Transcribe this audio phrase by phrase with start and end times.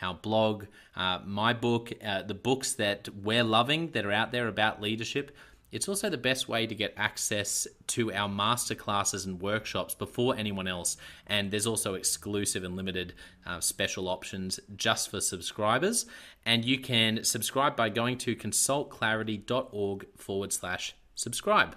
[0.00, 4.48] our blog, uh, my book, uh, the books that we're loving that are out there
[4.48, 5.36] about leadership.
[5.70, 10.66] It's also the best way to get access to our masterclasses and workshops before anyone
[10.66, 10.96] else.
[11.26, 13.12] And there's also exclusive and limited
[13.46, 16.06] uh, special options just for subscribers.
[16.46, 21.76] And you can subscribe by going to consultclarity.org forward slash subscribe.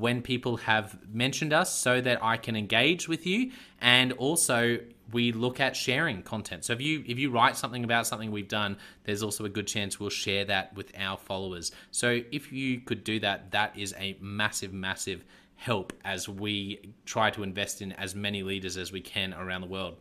[0.00, 4.78] when people have mentioned us so that I can engage with you and also
[5.12, 6.64] we look at sharing content.
[6.64, 9.66] So if you if you write something about something we've done, there's also a good
[9.66, 11.72] chance we'll share that with our followers.
[11.90, 15.24] So if you could do that, that is a massive massive
[15.56, 19.66] help as we try to invest in as many leaders as we can around the
[19.66, 19.96] world.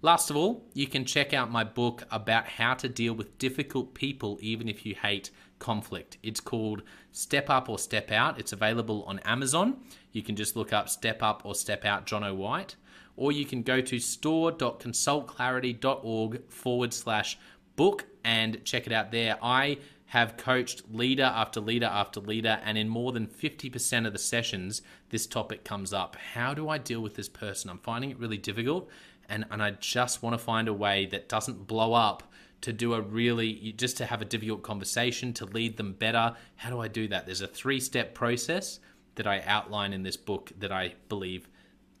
[0.00, 3.94] Last of all, you can check out my book about how to deal with difficult
[3.94, 6.18] people even if you hate conflict.
[6.22, 8.38] It's called Step Up or Step Out.
[8.38, 9.78] It's available on Amazon.
[10.12, 12.76] You can just look up Step Up or Step Out Jonno White,
[13.16, 17.36] or you can go to store.consultclarity.org forward slash
[17.74, 19.36] book and check it out there.
[19.42, 24.18] I have coached leader after leader after leader, and in more than 50% of the
[24.18, 24.80] sessions,
[25.10, 26.16] this topic comes up.
[26.34, 27.68] How do I deal with this person?
[27.68, 28.88] I'm finding it really difficult,
[29.28, 32.22] and, and I just want to find a way that doesn't blow up
[32.62, 36.34] to do a really just to have a difficult conversation to lead them better.
[36.56, 37.26] How do i do that?
[37.26, 38.80] There's a three step process
[39.14, 41.48] that i outline in this book that i believe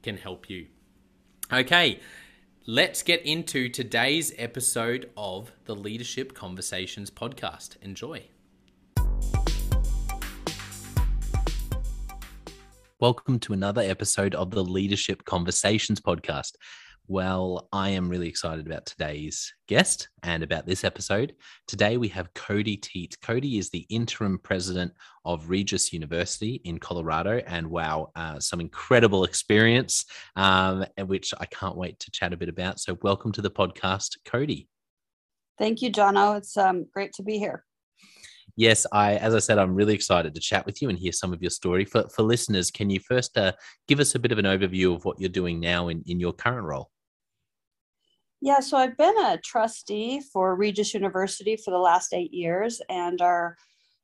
[0.02, 0.66] can help you.
[1.52, 2.00] Okay
[2.70, 7.80] let's get into today's episode of the leadership conversations podcast.
[7.80, 8.22] Enjoy.
[13.00, 16.56] Welcome to another episode of the Leadership Conversations podcast.
[17.10, 21.34] Well, I am really excited about today's guest and about this episode.
[21.66, 23.18] Today we have Cody Teets.
[23.18, 24.92] Cody is the interim president
[25.24, 30.04] of Regis University in Colorado, and wow, uh, some incredible experience,
[30.36, 32.78] um, which I can't wait to chat a bit about.
[32.78, 34.68] So, welcome to the podcast, Cody.
[35.56, 36.36] Thank you, Jonno.
[36.36, 37.64] It's um, great to be here.
[38.54, 41.32] yes, I, as I said, I'm really excited to chat with you and hear some
[41.32, 41.86] of your story.
[41.86, 43.52] For for listeners, can you first uh,
[43.86, 46.34] give us a bit of an overview of what you're doing now in in your
[46.34, 46.90] current role?
[48.40, 53.20] Yeah, so I've been a trustee for Regis University for the last eight years, and
[53.20, 53.56] our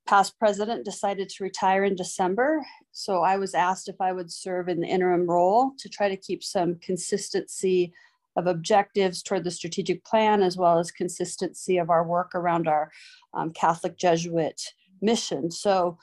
[0.06, 2.64] past president decided to retire in December.
[2.92, 6.16] So I was asked if I would serve in the interim role to try to
[6.16, 7.92] keep some consistency
[8.36, 12.90] of objectives toward the strategic plan, as well as consistency of our work around our
[13.34, 14.60] um, Catholic Jesuit
[15.00, 15.50] mission.
[15.50, 15.96] So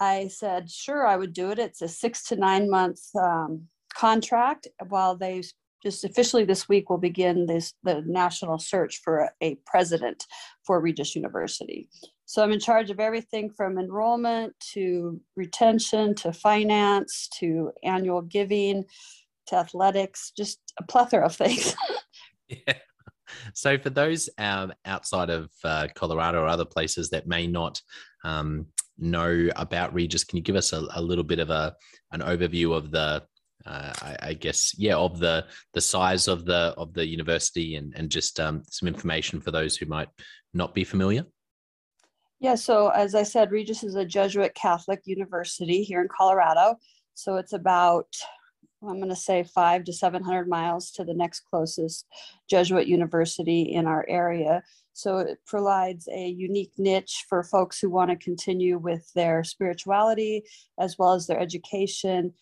[0.00, 1.58] I said, sure, I would do it.
[1.58, 5.42] It's a six to nine month um, contract while they
[5.86, 10.26] just officially this week will begin this the national search for a, president
[10.64, 11.88] for Regis University.
[12.24, 18.84] So I'm in charge of everything from enrollment to retention to finance to annual giving
[19.46, 21.76] to athletics, just a plethora of things.
[22.48, 22.78] yeah.
[23.54, 27.80] So for those um, outside of uh, Colorado or other places that may not
[28.24, 28.66] um,
[28.98, 31.76] know about Regis, can you give us a, a little bit of a
[32.10, 33.22] an overview of the
[33.66, 37.92] uh, I, I, guess yeah of the the size of the of the university and
[37.96, 40.08] and just um, some information for those who might
[40.54, 41.24] not be familiar.
[42.38, 46.76] Yeah so as i said regis is a jesuit catholic university here in colorado.
[47.14, 48.06] So it's about
[48.82, 52.06] i'm going to say five to 700 miles to the next closest
[52.48, 54.62] jesuit university in our area.
[54.92, 60.44] So it provides a unique niche for folks who want to continue with their spirituality
[60.78, 62.32] as well as their education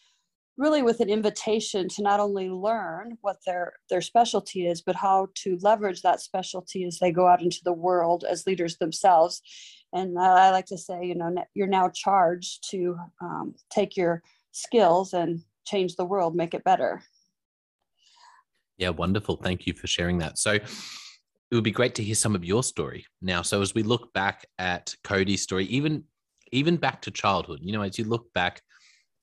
[0.56, 5.28] really with an invitation to not only learn what their their specialty is but how
[5.34, 9.42] to leverage that specialty as they go out into the world as leaders themselves.
[9.92, 14.22] And i like to say you know you're now charged to um, take your
[14.52, 17.02] skills and change the world make it better.
[18.76, 19.36] Yeah wonderful.
[19.36, 20.38] Thank you for sharing that.
[20.38, 23.42] So it would be great to hear some of your story now.
[23.42, 26.04] So as we look back at cody's story even
[26.52, 28.62] even back to childhood you know as you look back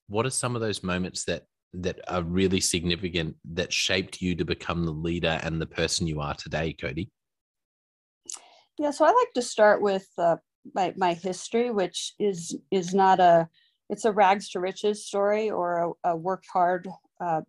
[0.08, 1.44] what are some of those moments that
[1.74, 6.20] that are really significant that shaped you to become the leader and the person you
[6.20, 7.10] are today, Cody?
[8.78, 10.36] Yeah, so I like to start with uh,
[10.74, 13.48] my my history, which is is not a
[13.88, 16.88] it's a rags to riches story or a, a work hard
[17.20, 17.42] uh,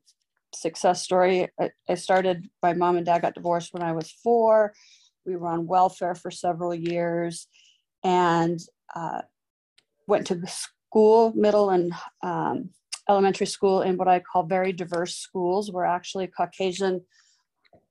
[0.54, 1.48] success story.
[1.60, 2.50] I, I, started.
[2.62, 4.74] My mom and dad got divorced when I was four.
[5.26, 7.48] We were on welfare for several years,
[8.04, 8.60] and
[8.94, 9.22] uh,
[10.08, 10.36] went to
[10.94, 11.92] school, middle and
[12.22, 12.70] um,
[13.10, 17.02] elementary school in what I call very diverse schools, where actually Caucasian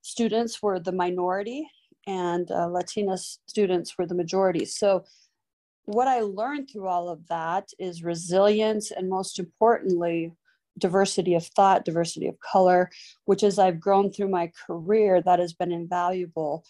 [0.03, 1.69] students were the minority
[2.07, 4.65] and uh, Latina students were the majority.
[4.65, 5.05] So,
[5.85, 10.33] what I learned through all of that is resilience and, most importantly,
[10.79, 12.89] diversity of thought, diversity of color,
[13.25, 16.65] which as I've grown through my career, that has been invaluable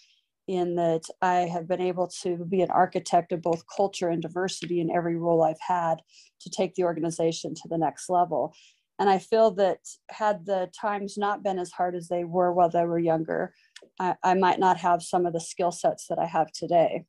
[0.48, 4.80] in that I have been able to be an architect of both culture and diversity
[4.80, 6.02] in every role I've had
[6.40, 8.54] to take the organization to the next level.
[8.98, 9.78] And I feel that
[10.10, 13.54] had the times not been as hard as they were while they were younger,
[13.98, 17.04] I, I might not have some of the skill sets that I have today.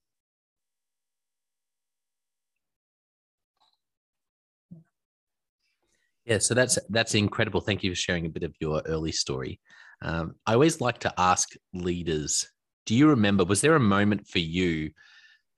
[6.26, 7.60] Yeah, so that's that's incredible.
[7.60, 9.60] Thank you for sharing a bit of your early story.
[10.02, 12.50] Um, I always like to ask leaders
[12.86, 14.92] do you remember, was there a moment for you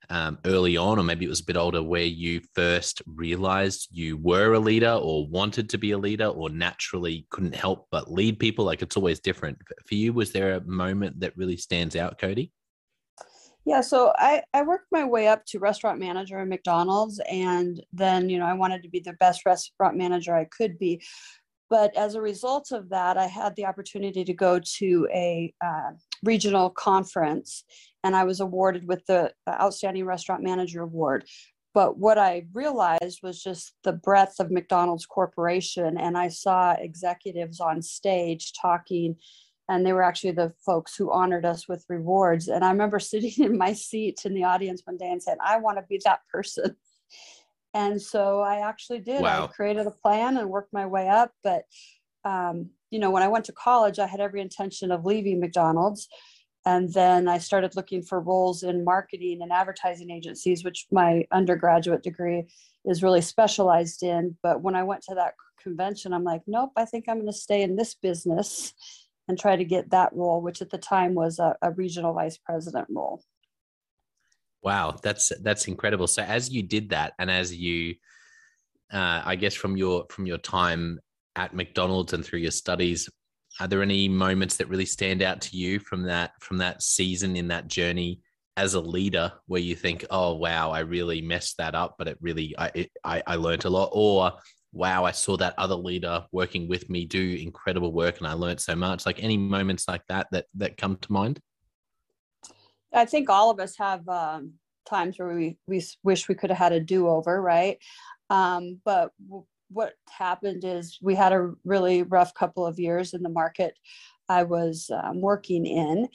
[0.10, 4.18] um, early on, or maybe it was a bit older, where you first realized you
[4.18, 8.38] were a leader or wanted to be a leader or naturally couldn't help but lead
[8.38, 8.66] people?
[8.66, 9.57] Like it's always different.
[9.88, 12.51] For you, was there a moment that really stands out, Cody?
[13.65, 17.20] Yeah, so I, I worked my way up to restaurant manager at McDonald's.
[17.27, 21.01] And then, you know, I wanted to be the best restaurant manager I could be.
[21.69, 25.91] But as a result of that, I had the opportunity to go to a uh,
[26.24, 27.63] regional conference
[28.05, 31.25] and I was awarded with the Outstanding Restaurant Manager Award.
[31.74, 35.98] But what I realized was just the breadth of McDonald's Corporation.
[35.98, 39.15] And I saw executives on stage talking,
[39.67, 42.48] and they were actually the folks who honored us with rewards.
[42.48, 45.57] And I remember sitting in my seat in the audience one day and said, I
[45.57, 46.75] want to be that person.
[47.75, 49.22] And so I actually did.
[49.22, 49.44] Wow.
[49.44, 51.32] I created a plan and worked my way up.
[51.44, 51.63] But,
[52.24, 56.08] um, you know, when I went to college, I had every intention of leaving McDonald's.
[56.65, 62.01] And then I started looking for roles in marketing and advertising agencies, which my undergraduate
[62.01, 62.46] degree
[62.86, 64.38] is really specialized in.
[64.41, 67.34] But when I went to that convention, I'm like, nope, I think I'm going to
[67.34, 68.74] stay in this business
[69.27, 72.38] and try to get that role, which at the time was a, a regional vice
[72.38, 73.22] president role.
[74.65, 76.07] Wow, that's that's incredible.
[76.07, 77.95] So as you did that, and as you,
[78.91, 81.00] uh, I guess from your from your time
[81.36, 83.07] at McDonald's and through your studies,
[83.60, 87.36] are there any moments that really stand out to you from that from that season
[87.36, 88.22] in that journey
[88.57, 92.17] as a leader where you think, oh wow, I really messed that up, but it
[92.22, 94.34] really I it, I, I learned a lot, or
[94.74, 98.62] wow, I saw that other leader working with me do incredible work and I learned
[98.62, 99.05] so much.
[99.05, 101.39] Like any moments like that that that come to mind?
[102.95, 104.53] I think all of us have um,
[104.87, 107.77] times where we we wish we could have had a do over, right?
[108.29, 113.23] Um, but w- what happened is we had a really rough couple of years in
[113.23, 113.77] the market
[114.29, 116.07] I was um, working in,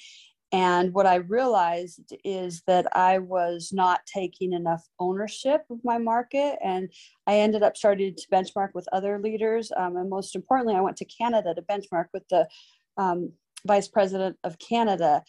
[0.53, 6.59] and what I realized is that I was not taking enough ownership of my market.
[6.63, 6.91] And
[7.27, 9.71] I ended up starting to benchmark with other leaders.
[9.77, 12.49] Um, and most importantly, I went to Canada to benchmark with the
[12.97, 13.33] um,
[13.65, 15.23] vice president of Canada.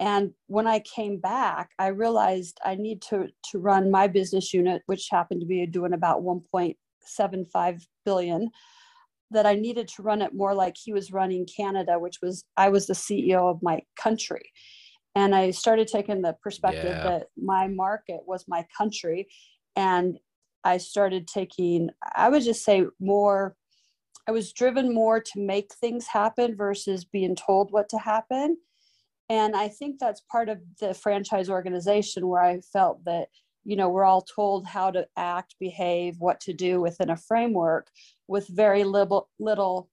[0.00, 4.82] And when I came back, I realized I need to, to run my business unit,
[4.86, 8.50] which happened to be doing about 1.75 billion
[9.30, 12.68] that I needed to run it more like he was running Canada, which was I
[12.68, 14.50] was the CEO of my country.
[15.14, 17.02] And I started taking the perspective yeah.
[17.04, 19.28] that my market was my country.
[19.76, 20.18] And
[20.64, 23.54] I started taking, I would just say, more,
[24.26, 28.56] I was driven more to make things happen versus being told what to happen.
[29.28, 33.28] And I think that's part of the franchise organization where I felt that
[33.64, 37.90] you know we're all told how to act behave what to do within a framework
[38.28, 39.90] with very little little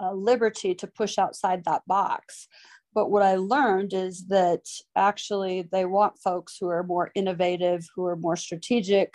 [0.00, 2.48] uh, liberty to push outside that box
[2.94, 4.64] but what i learned is that
[4.96, 9.14] actually they want folks who are more innovative who are more strategic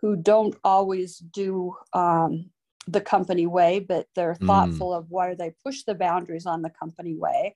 [0.00, 2.50] who don't always do um,
[2.88, 4.46] the company way but they're mm.
[4.46, 4.98] thoughtful mm.
[4.98, 7.54] of where they push the boundaries on the company way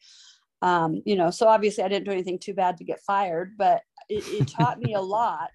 [0.66, 3.82] um, you know so obviously i didn't do anything too bad to get fired but
[4.08, 5.50] it, it taught me a lot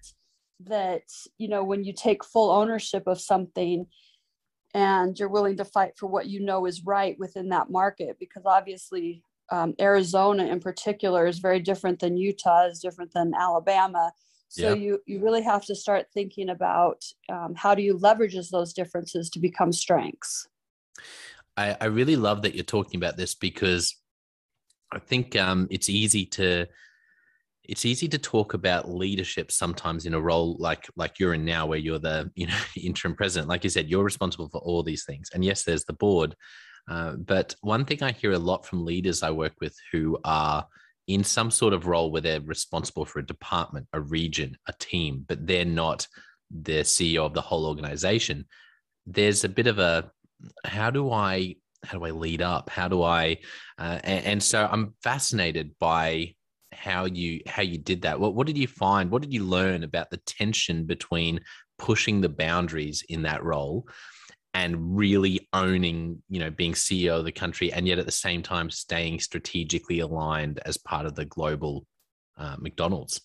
[0.60, 1.02] that
[1.38, 3.86] you know when you take full ownership of something
[4.74, 8.44] and you're willing to fight for what you know is right within that market because
[8.46, 14.10] obviously um, arizona in particular is very different than utah is different than alabama
[14.48, 14.74] so yeah.
[14.74, 19.28] you you really have to start thinking about um, how do you leverage those differences
[19.28, 20.48] to become strengths
[21.54, 23.94] I, I really love that you're talking about this because
[24.92, 26.66] i think um, it's easy to
[27.64, 31.66] it's easy to talk about leadership sometimes in a role like like you're in now
[31.66, 33.48] where you're the you know interim president.
[33.48, 35.28] Like you said you're responsible for all these things.
[35.32, 36.34] And yes there's the board.
[36.90, 40.66] Uh, but one thing i hear a lot from leaders i work with who are
[41.06, 45.24] in some sort of role where they're responsible for a department a region a team
[45.28, 46.08] but they're not
[46.50, 48.44] the ceo of the whole organization
[49.06, 50.10] there's a bit of a
[50.64, 53.36] how do i how do i lead up how do i
[53.78, 56.32] uh, and, and so i'm fascinated by
[56.72, 58.18] how you how you did that.
[58.18, 59.10] What what did you find?
[59.10, 61.40] What did you learn about the tension between
[61.78, 63.86] pushing the boundaries in that role
[64.54, 68.42] and really owning, you know, being CEO of the country, and yet at the same
[68.42, 71.86] time staying strategically aligned as part of the global
[72.36, 73.20] uh, McDonald's?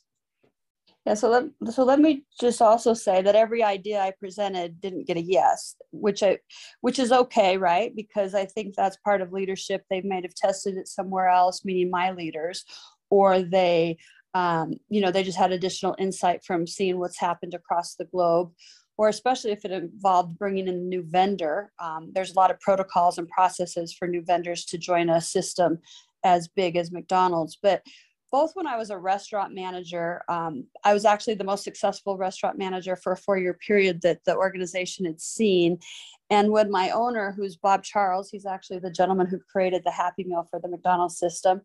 [1.07, 5.07] Yeah, so let, so let me just also say that every idea I presented didn't
[5.07, 6.39] get a yes, which I
[6.81, 7.95] which is okay, right?
[7.95, 9.85] Because I think that's part of leadership.
[9.89, 12.65] They may have tested it somewhere else, meaning my leaders,
[13.09, 13.99] or they
[14.33, 18.51] um, you know they just had additional insight from seeing what's happened across the globe
[18.97, 22.59] or especially if it involved bringing in a new vendor um, there's a lot of
[22.59, 25.79] protocols and processes for new vendors to join a system
[26.25, 27.81] as big as mcdonald's but
[28.31, 32.57] both when I was a restaurant manager, um, I was actually the most successful restaurant
[32.57, 35.79] manager for a four year period that the organization had seen.
[36.29, 40.25] And when my owner, who's Bob Charles, he's actually the gentleman who created the Happy
[40.25, 41.61] Meal for the McDonald's system,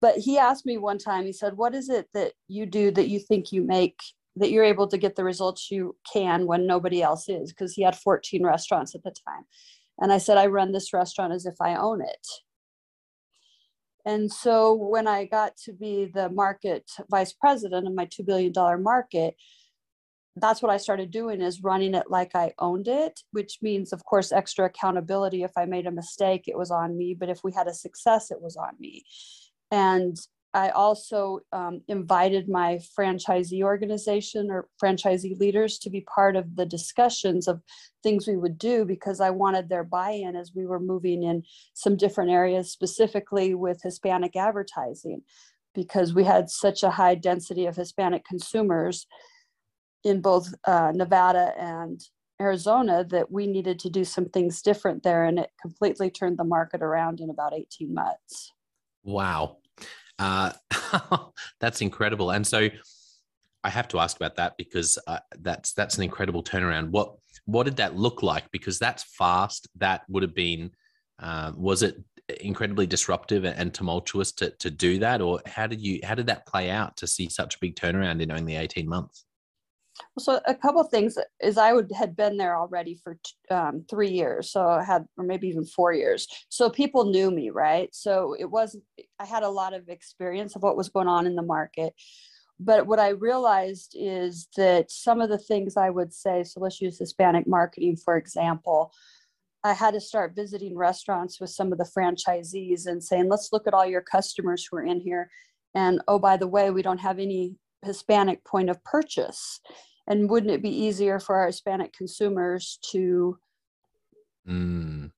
[0.00, 3.08] but he asked me one time he said what is it that you do that
[3.08, 4.00] you think you make
[4.34, 7.52] that you're able to get the results you can when nobody else is?
[7.52, 9.44] Because he had 14 restaurants at the time.
[9.98, 12.26] And i said i run this restaurant as if i own it
[14.04, 18.52] and so when i got to be the market vice president of my $2 billion
[18.82, 19.34] market
[20.36, 24.04] that's what i started doing is running it like i owned it which means of
[24.04, 25.42] course extra accountability.
[25.42, 28.30] If i made a mistake it was on me but if we had a success
[28.30, 29.04] it was on me.
[29.70, 30.18] And
[30.54, 36.66] I also um, invited my franchisee organization or franchisee leaders to be part of the
[36.66, 37.62] discussions of
[38.02, 41.42] things we would do because I wanted their buy in as we were moving in
[41.72, 45.22] some different areas, specifically with Hispanic advertising,
[45.74, 49.06] because we had such a high density of Hispanic consumers
[50.04, 52.00] in both uh, Nevada and
[52.40, 55.24] Arizona that we needed to do some things different there.
[55.24, 58.52] And it completely turned the market around in about 18 months.
[59.02, 59.58] Wow.
[60.22, 60.52] Uh,
[61.60, 62.30] that's incredible.
[62.30, 62.68] And so
[63.64, 66.90] I have to ask about that because uh, that's that's an incredible turnaround.
[66.90, 68.50] What what did that look like?
[68.52, 69.68] Because that's fast.
[69.76, 70.70] That would have been
[71.18, 71.96] uh, was it
[72.40, 76.46] incredibly disruptive and tumultuous to to do that, or how did you how did that
[76.46, 79.24] play out to see such a big turnaround in only eighteen months?
[80.18, 83.18] So a couple things is I would had been there already for
[83.50, 86.26] um, three years, so I had or maybe even four years.
[86.48, 87.88] So people knew me, right?
[87.92, 88.76] So it was
[89.18, 91.94] I had a lot of experience of what was going on in the market.
[92.60, 96.80] But what I realized is that some of the things I would say, so let's
[96.80, 98.92] use Hispanic marketing for example.
[99.64, 103.68] I had to start visiting restaurants with some of the franchisees and saying, let's look
[103.68, 105.30] at all your customers who are in here.
[105.74, 109.60] And oh, by the way, we don't have any Hispanic point of purchase.
[110.06, 113.38] And wouldn't it be easier for our Hispanic consumers to
[114.48, 115.10] mm.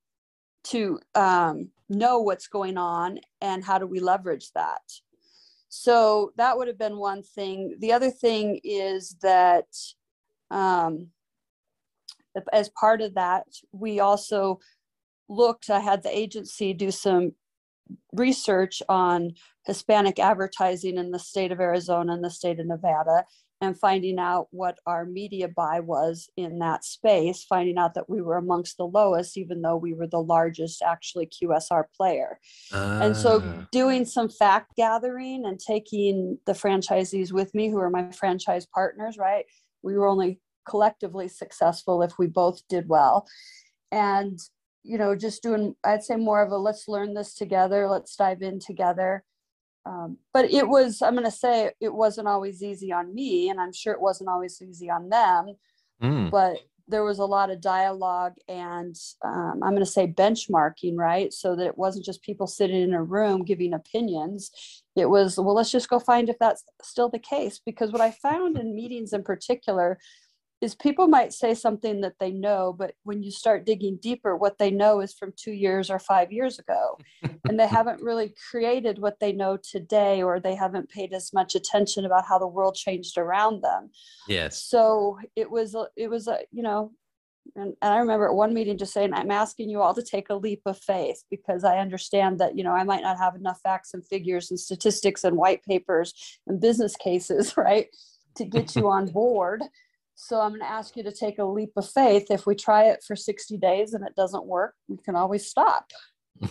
[0.64, 4.82] to um, know what's going on and how do we leverage that?
[5.68, 7.76] So that would have been one thing.
[7.80, 9.66] The other thing is that
[10.50, 11.08] um,
[12.52, 14.60] as part of that, we also
[15.28, 15.70] looked.
[15.70, 17.32] I had the agency do some
[18.12, 19.32] research on
[19.66, 23.24] Hispanic advertising in the state of Arizona and the state of Nevada
[23.61, 28.20] and finding out what our media buy was in that space, finding out that we
[28.20, 32.38] were amongst the lowest, even though we were the largest actually QSR player.
[32.73, 33.00] Uh.
[33.02, 33.66] And so ah.
[33.73, 39.16] doing some fact gathering and taking the franchisees with me, who are my franchise partners,
[39.18, 39.44] right?
[39.82, 43.26] We were only collectively successful if we both did well.
[43.92, 44.38] And
[44.84, 48.42] you know, just doing, I'd say more of a let's learn this together, let's dive
[48.42, 49.25] in together.
[49.86, 53.60] Um, but it was, I'm going to say it wasn't always easy on me, and
[53.60, 55.54] I'm sure it wasn't always easy on them.
[56.02, 56.30] Mm.
[56.30, 61.32] But there was a lot of dialogue and um, I'm going to say benchmarking, right?
[61.32, 64.50] So that it wasn't just people sitting in a room giving opinions.
[64.94, 67.58] It was, well, let's just go find if that's still the case.
[67.64, 69.98] Because what I found in meetings in particular
[70.64, 74.56] is people might say something that they know, but when you start digging deeper, what
[74.56, 76.99] they know is from two years or five years ago.
[77.49, 81.54] and they haven't really created what they know today, or they haven't paid as much
[81.54, 83.90] attention about how the world changed around them.
[84.26, 84.62] Yes.
[84.62, 86.92] So it was, it was a, you know,
[87.56, 90.30] and, and I remember at one meeting just saying, I'm asking you all to take
[90.30, 93.61] a leap of faith because I understand that, you know, I might not have enough
[93.61, 96.14] facts and figures and statistics and white papers
[96.47, 97.88] and business cases, right,
[98.36, 99.62] to get you on board
[100.14, 102.26] so I'm going to ask you to take a leap of faith.
[102.30, 105.90] If we try it for 60 days and it doesn't work, we can always stop.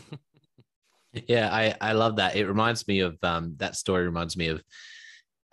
[1.28, 2.36] yeah, I, I love that.
[2.36, 4.63] It reminds me of um, that story, reminds me of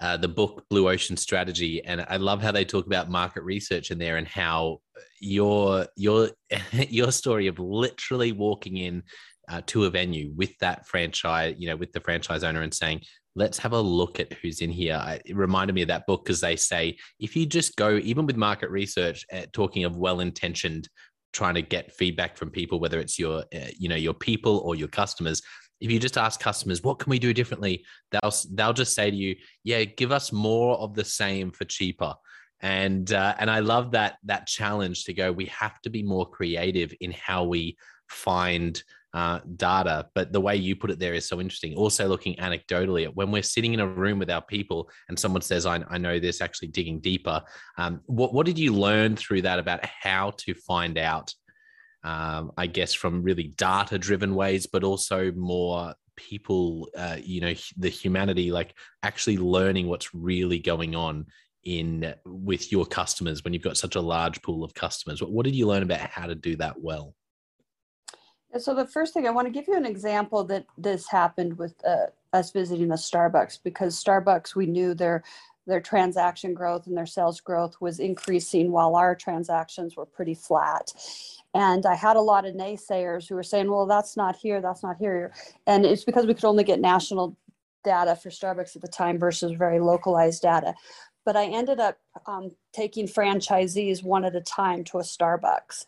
[0.01, 3.91] uh, the book Blue Ocean Strategy, and I love how they talk about market research
[3.91, 4.79] in there and how
[5.21, 6.31] your your
[6.73, 9.03] your story of literally walking in
[9.51, 13.03] uh, to a venue with that franchise, you know, with the franchise owner and saying,
[13.37, 15.03] let's have a look at who's in here.
[15.25, 18.37] It reminded me of that book because they say if you just go, even with
[18.37, 20.89] market research, uh, talking of well-intentioned,
[21.33, 24.75] trying to get feedback from people, whether it's your, uh, you know, your people or
[24.75, 25.43] your customers.
[25.81, 27.85] If you just ask customers, what can we do differently?
[28.11, 32.15] They'll they'll just say to you, yeah, give us more of the same for cheaper.
[32.61, 35.33] And uh, and I love that that challenge to go.
[35.33, 40.57] We have to be more creative in how we find uh, data, but the way
[40.57, 41.75] you put it there is so interesting.
[41.75, 45.43] Also, looking anecdotally at when we're sitting in a room with our people and someone
[45.43, 47.43] says, I, I know this, actually digging deeper.
[47.77, 51.35] Um, what, what did you learn through that about how to find out,
[52.05, 57.55] um, I guess, from really data driven ways, but also more people, uh, you know,
[57.77, 61.27] the humanity, like actually learning what's really going on
[61.65, 65.45] in with your customers when you've got such a large pool of customers what, what
[65.45, 67.15] did you learn about how to do that well
[68.59, 71.75] so the first thing I want to give you an example that this happened with
[71.85, 75.23] uh, us visiting a Starbucks because Starbucks we knew their
[75.67, 80.93] their transaction growth and their sales growth was increasing while our transactions were pretty flat.
[81.55, 84.83] And I had a lot of naysayers who were saying, well, that's not here, that's
[84.83, 85.33] not here.
[85.67, 87.37] And it's because we could only get national
[87.85, 90.75] data for Starbucks at the time versus very localized data.
[91.25, 95.85] But I ended up um, taking franchisees one at a time to a Starbucks.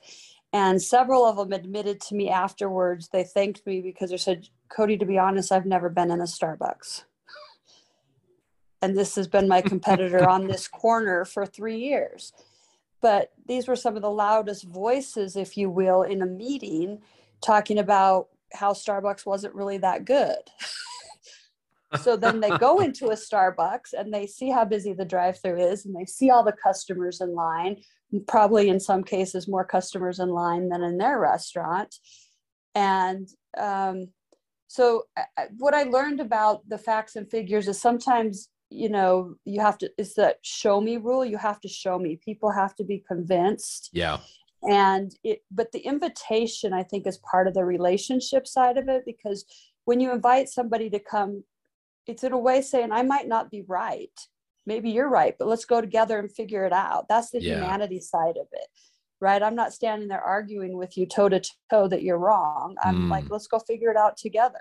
[0.53, 4.99] And several of them admitted to me afterwards, they thanked me because they said, Cody,
[4.99, 7.05] to be honest, I've never been in a Starbucks.
[8.83, 12.33] And this has been my competitor on this corner for three years.
[13.01, 17.01] But these were some of the loudest voices, if you will, in a meeting
[17.41, 20.39] talking about how Starbucks wasn't really that good.
[22.01, 25.61] so then they go into a Starbucks and they see how busy the drive through
[25.61, 27.77] is and they see all the customers in line
[28.27, 31.95] probably in some cases more customers in line than in their restaurant.
[32.75, 33.29] And
[33.59, 34.09] um,
[34.73, 35.05] so
[35.59, 39.91] what i learned about the facts and figures is sometimes you know you have to
[39.99, 42.19] it's that show me rule you have to show me.
[42.25, 43.91] People have to be convinced.
[43.93, 44.19] Yeah.
[44.63, 49.03] And it but the invitation i think is part of the relationship side of it
[49.05, 49.45] because
[49.85, 51.45] when you invite somebody to come
[52.07, 54.11] it's in a way saying i might not be right
[54.67, 57.55] maybe you're right but let's go together and figure it out that's the yeah.
[57.55, 58.67] humanity side of it
[59.21, 63.07] right i'm not standing there arguing with you toe to toe that you're wrong i'm
[63.07, 63.11] mm.
[63.11, 64.61] like let's go figure it out together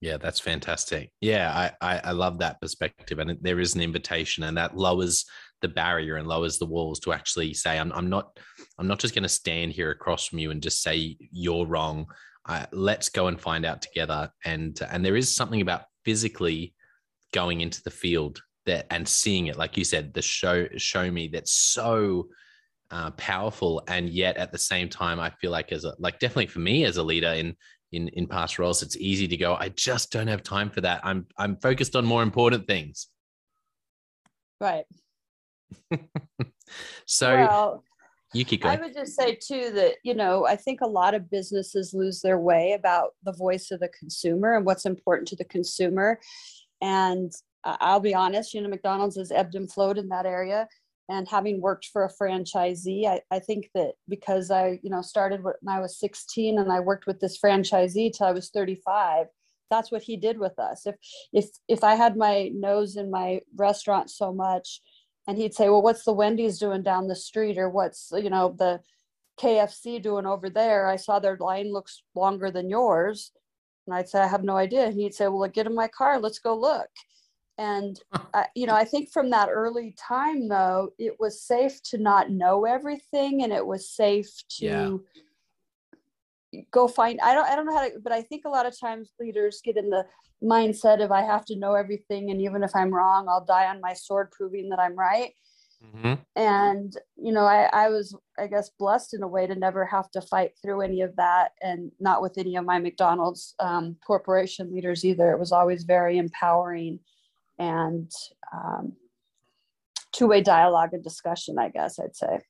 [0.00, 1.10] yeah, that's fantastic.
[1.20, 5.26] Yeah, I, I, I love that perspective, and there is an invitation, and that lowers
[5.60, 8.38] the barrier and lowers the walls to actually say, I'm, I'm not,
[8.78, 12.06] I'm not just going to stand here across from you and just say you're wrong.
[12.48, 14.30] Uh, let's go and find out together.
[14.46, 16.74] And and there is something about physically
[17.32, 21.28] going into the field that and seeing it, like you said, the show show me
[21.28, 22.28] that's so
[22.90, 26.48] uh, powerful, and yet at the same time, I feel like as a like definitely
[26.48, 27.56] for me as a leader in
[27.92, 31.00] in in past roles it's easy to go i just don't have time for that.
[31.04, 33.08] I'm i'm focused on more important things.
[34.60, 34.84] Right.
[37.06, 37.84] So well,
[38.32, 38.78] you keep going.
[38.78, 42.20] i would just say too that you know i think a lot of businesses lose
[42.20, 46.18] their way about the voice of the consumer and what's important to the consumer.
[46.80, 47.32] And
[47.64, 50.68] i'll be honest you know mcdonald's has ebbed and flowed in that area.
[51.08, 55.42] And having worked for a franchisee I, I think that because i you know started
[55.42, 59.26] when i was 16 and i worked with this franchisee till i was 35
[59.70, 60.86] that's what he did with us.
[60.86, 60.96] If
[61.32, 64.82] if if i had my nose in my restaurant so much
[65.26, 67.58] and he'd say well what's the wendy's doing down the street?
[67.58, 68.80] Or what's you know the
[69.40, 70.86] kfc doing over there?
[70.86, 73.32] I saw their line looks longer than yours.
[73.86, 74.86] And i'd say i have no idea.
[74.86, 76.18] And he'd say well get in my car.
[76.18, 76.88] Let's go look.
[77.58, 78.00] And
[78.34, 82.30] uh, you know i think from that early time though it was safe to not
[82.30, 84.96] know everything and it was safe to yeah.
[86.70, 88.78] Go find i don't i don't know how to but i think a lot of
[88.78, 90.04] times leaders get in the
[90.42, 93.80] mindset of i have to know everything and even if i'm wrong i'll die on
[93.80, 95.32] my sword proving that i'm right.
[95.82, 96.14] Mm-hmm.
[96.36, 100.10] and you know I, I was i guess blessed in a way to never have
[100.10, 104.74] to fight through any of that and not with any of my mcdonald's um, corporation
[104.74, 105.32] leaders either.
[105.32, 107.00] It was always very empowering
[107.58, 108.10] and
[108.52, 108.92] um,
[110.12, 112.40] two-way dialogue and discussion i guess i'd say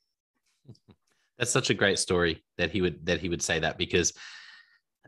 [1.40, 4.12] that's such a great story that he would that he would say that because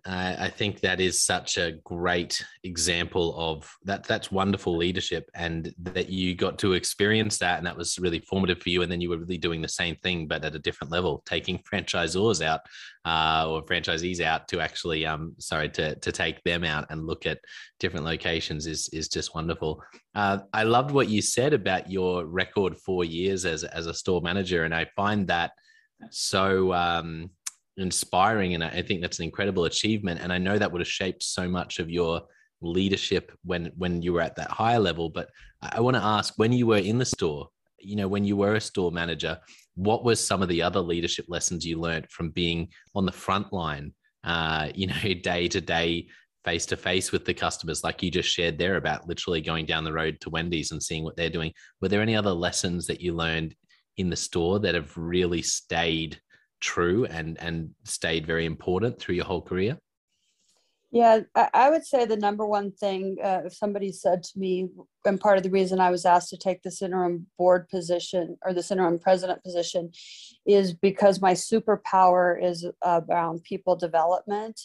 [0.05, 4.03] I think that is such a great example of that.
[4.03, 8.61] That's wonderful leadership, and that you got to experience that, and that was really formative
[8.61, 8.83] for you.
[8.83, 11.59] And then you were really doing the same thing, but at a different level, taking
[11.73, 12.63] franchisors out
[13.05, 17.25] uh, or franchisees out to actually, um, sorry, to to take them out and look
[17.25, 17.39] at
[17.79, 19.81] different locations is is just wonderful.
[20.17, 24.21] Uh, I loved what you said about your record four years as as a store
[24.21, 25.53] manager, and I find that
[26.11, 26.73] so.
[26.73, 27.31] Um,
[27.79, 31.23] inspiring and i think that's an incredible achievement and i know that would have shaped
[31.23, 32.21] so much of your
[32.61, 35.31] leadership when when you were at that higher level but
[35.63, 38.55] i want to ask when you were in the store you know when you were
[38.55, 39.39] a store manager
[39.75, 43.53] what were some of the other leadership lessons you learned from being on the front
[43.53, 43.93] line
[44.25, 46.07] uh, you know day to day
[46.45, 49.85] face to face with the customers like you just shared there about literally going down
[49.85, 53.01] the road to wendy's and seeing what they're doing were there any other lessons that
[53.01, 53.55] you learned
[53.97, 56.21] in the store that have really stayed
[56.61, 59.79] true and and stayed very important through your whole career?
[60.95, 64.69] Yeah, I, would say the number one thing, uh, if somebody said to me,
[65.07, 68.53] and part of the reason I was asked to take this interim board position or
[68.53, 69.91] this interim president position
[70.45, 74.61] is because my superpower is around people development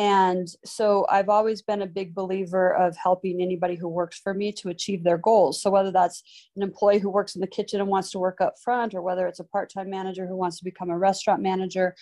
[0.00, 4.50] and so I've always been a big believer of helping anybody who works for me
[4.52, 5.60] to achieve their goals.
[5.60, 6.22] So whether that's
[6.56, 9.26] an employee who works in the kitchen and wants to work up front, or whether
[9.26, 11.94] it's a part time manager who wants to become a restaurant manager,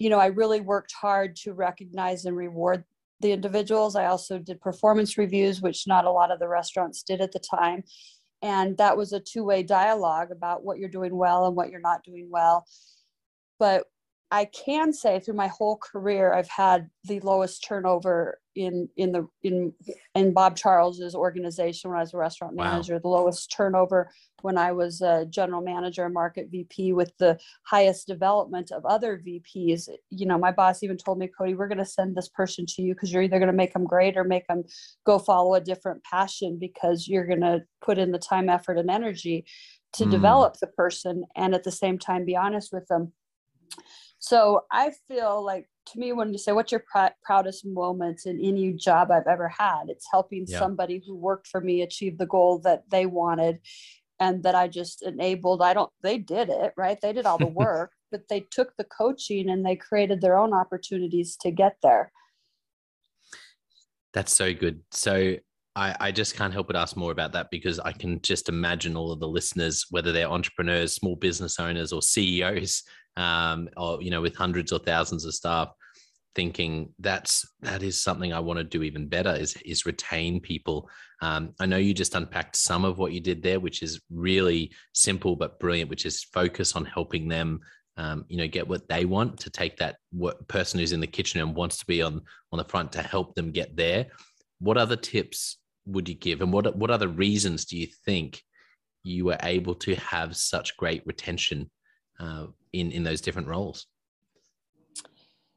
[0.00, 2.82] you know, I really worked hard to recognize and reward
[3.20, 3.94] the individuals.
[3.94, 7.38] I also did performance reviews, which not a lot of the restaurants did at the
[7.38, 7.84] time.
[8.42, 11.78] And that was a two way dialogue about what you're doing well and what you're
[11.78, 12.66] not doing well.
[13.60, 13.84] But
[14.32, 19.26] I can say through my whole career, I've had the lowest turnover in in the
[19.42, 19.72] in
[20.14, 22.94] in Bob Charles's organization when I was a restaurant manager.
[22.94, 23.00] Wow.
[23.02, 24.10] The lowest turnover
[24.42, 29.20] when I was a general manager and market VP, with the highest development of other
[29.26, 29.88] VPs.
[30.10, 32.82] You know, my boss even told me, Cody, we're going to send this person to
[32.82, 34.62] you because you're either going to make them great or make them
[35.04, 38.90] go follow a different passion because you're going to put in the time, effort, and
[38.90, 39.44] energy
[39.94, 40.10] to mm.
[40.10, 43.12] develop the person and at the same time be honest with them
[44.20, 48.38] so I feel like to me, when you say what's your pr- proudest moments in
[48.38, 50.58] any job I've ever had, it's helping yeah.
[50.58, 53.58] somebody who worked for me achieve the goal that they wanted
[54.20, 55.62] and that I just enabled.
[55.62, 57.00] I don't, they did it, right?
[57.00, 60.52] They did all the work, but they took the coaching and they created their own
[60.52, 62.12] opportunities to get there.
[64.12, 64.80] That's so good.
[64.92, 65.36] So
[65.76, 68.96] I, I, just can't help but ask more about that because I can just imagine
[68.96, 72.82] all of the listeners, whether they're entrepreneurs, small business owners, or CEOs,
[73.16, 75.70] um, or you know with hundreds or thousands of staff
[76.34, 80.88] thinking that's that is something I want to do even better is is retain people.
[81.22, 84.72] Um, I know you just unpacked some of what you did there, which is really
[84.92, 87.60] simple but brilliant, which is focus on helping them.
[87.96, 91.06] Um, you know, get what they want to take that what person who's in the
[91.06, 94.06] kitchen and wants to be on on the front to help them get there.
[94.60, 98.42] What other tips would you give, and what what other reasons do you think
[99.02, 101.70] you were able to have such great retention
[102.20, 103.86] uh, in in those different roles?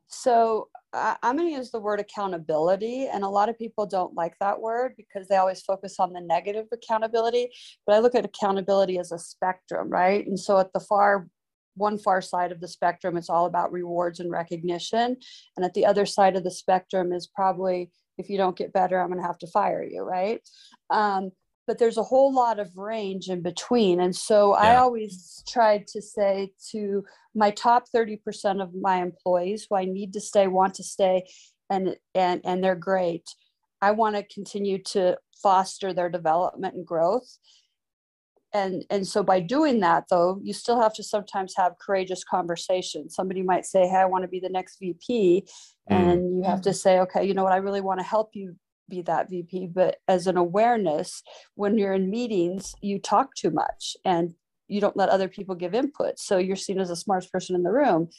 [0.08, 4.13] So I, am going to use the word accountability, and a lot of people don't
[4.13, 7.49] like that word because they always focus on the negative accountability.
[7.86, 10.26] But I look at accountability as a spectrum, right?
[10.26, 11.28] And so at the far
[11.76, 15.17] one far side of the spectrum, it's all about rewards and recognition,
[15.58, 18.99] and at the other side of the spectrum is probably if you don't get better,
[18.99, 20.39] I'm going to have to fire you, right?
[20.91, 21.32] Um,
[21.65, 24.02] but there's a whole lot of range in between.
[24.02, 24.62] And so yeah.
[24.62, 27.04] I always tried to say to
[27.36, 31.26] my top 30% of my employees who I need to stay, want to stay,
[31.69, 33.28] and and and they're great.
[33.82, 37.38] I want to continue to foster their development and growth.
[38.54, 43.15] And and so by doing that though, you still have to sometimes have courageous conversations.
[43.15, 45.47] Somebody might say, Hey, I want to be the next VP.
[45.89, 45.95] Mm.
[45.95, 48.56] And you have to say, okay, you know what, I really want to help you
[48.93, 51.23] be that VP, but as an awareness,
[51.56, 54.34] when you're in meetings, you talk too much and
[54.67, 56.19] you don't let other people give input.
[56.19, 58.10] So you're seen as the smartest person in the room.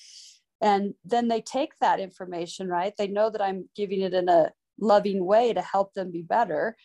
[0.60, 2.94] And then they take that information, right?
[2.96, 6.76] They know that I'm giving it in a loving way to help them be better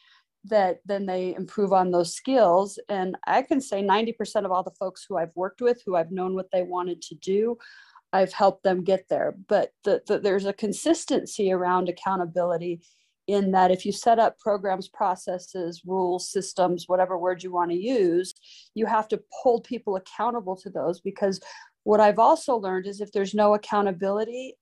[0.46, 4.72] that then they improve on those skills and i can say 90% of all the
[4.80, 7.58] folks who i've worked with who i've known what they wanted to do
[8.14, 12.82] i've helped them get there but the, the, there's a consistency around accountability
[13.30, 17.78] in that if you set up programs, processes, rules, systems, whatever word you want to
[17.78, 18.34] use,
[18.74, 21.40] you have to hold people accountable to those because
[21.84, 24.56] what I've also learned is if there's no accountability,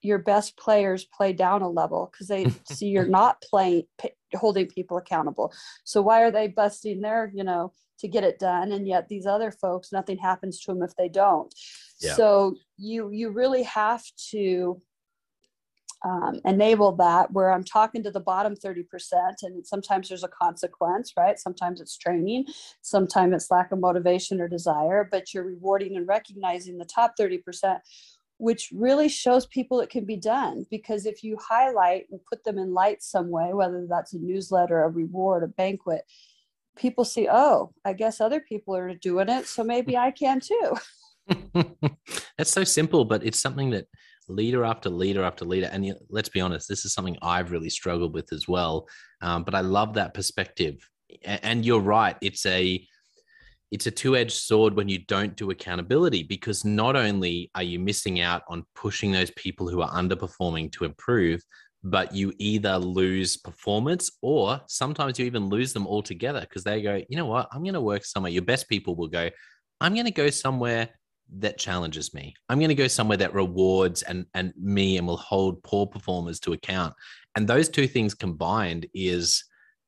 [0.00, 4.66] your best players play down a level because they see you're not playing p- holding
[4.66, 5.52] people accountable.
[5.84, 9.26] So why are they busting their, you know, to get it done and yet these
[9.26, 11.52] other folks nothing happens to them if they don't.
[12.00, 12.14] Yeah.
[12.14, 14.80] So you you really have to
[16.04, 18.84] um, enable that where I'm talking to the bottom 30%,
[19.42, 21.38] and sometimes there's a consequence, right?
[21.38, 22.46] Sometimes it's training,
[22.82, 27.80] sometimes it's lack of motivation or desire, but you're rewarding and recognizing the top 30%,
[28.38, 30.66] which really shows people it can be done.
[30.70, 34.84] Because if you highlight and put them in light some way, whether that's a newsletter,
[34.84, 36.02] a reward, a banquet,
[36.76, 40.76] people see, oh, I guess other people are doing it, so maybe I can too.
[42.38, 43.86] That's so simple, but it's something that
[44.28, 45.68] leader after leader after leader.
[45.72, 48.88] And let's be honest, this is something I've really struggled with as well.
[49.20, 50.88] Um, but I love that perspective.
[51.24, 52.16] And you're right.
[52.20, 52.86] It's a
[53.70, 58.20] it's a two-edged sword when you don't do accountability because not only are you missing
[58.20, 61.42] out on pushing those people who are underperforming to improve
[61.84, 67.00] but you either lose performance or sometimes you even lose them altogether because they go
[67.08, 69.30] you know what i'm going to work somewhere your best people will go
[69.80, 70.88] i'm going to go somewhere
[71.36, 72.34] that challenges me.
[72.48, 76.40] I'm going to go somewhere that rewards and and me and will hold poor performers
[76.40, 76.94] to account.
[77.36, 79.44] And those two things combined is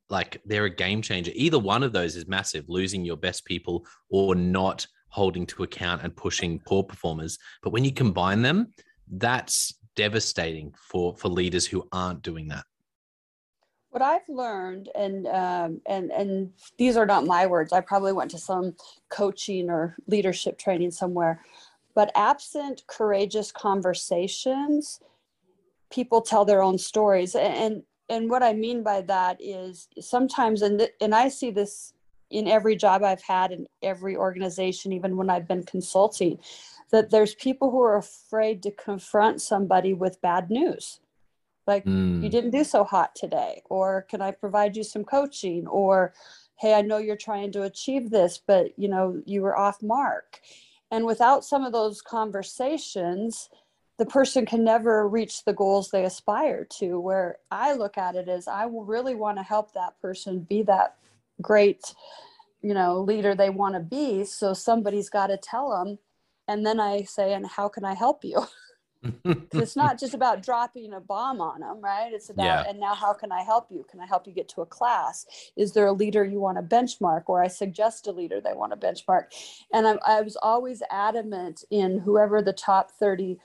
[0.09, 1.33] like they're a game changer.
[1.35, 6.03] Either one of those is massive, losing your best people or not holding to account
[6.03, 7.39] and pushing poor performers.
[7.63, 8.73] But when you combine them,
[9.09, 12.65] that's devastating for for leaders who aren't doing that
[13.91, 17.73] what I've learned, and um, and and these are not my words.
[17.73, 18.75] I probably went to some
[19.09, 21.45] coaching or leadership training somewhere,
[21.95, 25.01] but absent courageous conversations,
[25.91, 27.35] people tell their own stories.
[27.35, 31.93] And and what I mean by that is sometimes, and th- and I see this
[32.31, 36.39] in every job I've had in every organization, even when I've been consulting,
[36.93, 41.01] that there's people who are afraid to confront somebody with bad news
[41.71, 42.23] like mm.
[42.23, 45.67] you didn't do so hot today or can i provide you some coaching?
[45.67, 46.13] Or
[46.57, 50.41] hey i know you're trying to achieve this but you know you were off mark.
[50.93, 53.49] And without some of those conversations
[53.99, 56.99] the person can never reach the goals they aspire to.
[56.99, 60.97] Where i look at it as i really want to help that person be that
[61.41, 61.95] great
[62.63, 64.25] you know leader they want to be.
[64.25, 65.99] So somebody's got to tell them
[66.51, 68.39] and then i say and how can i help you
[69.25, 72.13] it's not just about dropping a bomb on them, right?
[72.13, 72.65] It's about, yeah.
[72.69, 73.85] and now how can I help you?
[73.91, 75.27] Can I help you get to a class?
[75.57, 77.23] Is there a leader you want to benchmark?
[77.27, 79.27] Or I suggest a leader they want to benchmark.
[79.73, 83.39] And I, I was always adamant in whoever the top 30%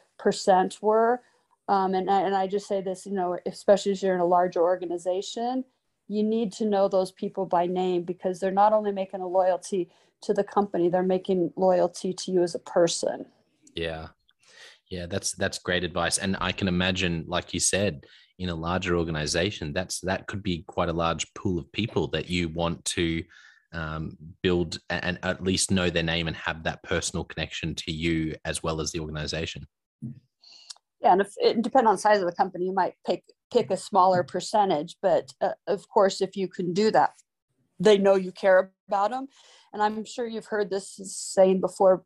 [0.81, 1.21] were.
[1.67, 4.61] Um, and, and I just say this, you know, especially as you're in a larger
[4.61, 5.63] organization,
[6.07, 9.89] you need to know those people by name because they're not only making a loyalty
[10.21, 13.25] to the company, they're making loyalty to you as a person.
[13.73, 14.09] Yeah.
[14.89, 16.17] Yeah, that's that's great advice.
[16.17, 18.05] And I can imagine, like you said,
[18.37, 22.29] in a larger organization, that's that could be quite a large pool of people that
[22.29, 23.23] you want to
[23.73, 28.35] um, build and at least know their name and have that personal connection to you
[28.45, 29.67] as well as the organization.
[31.01, 33.77] Yeah, and if it depends on size of the company, you might pick pick a
[33.77, 37.11] smaller percentage, but uh, of course, if you can do that,
[37.79, 39.27] they know you care about them.
[39.73, 42.03] And I'm sure you've heard this saying before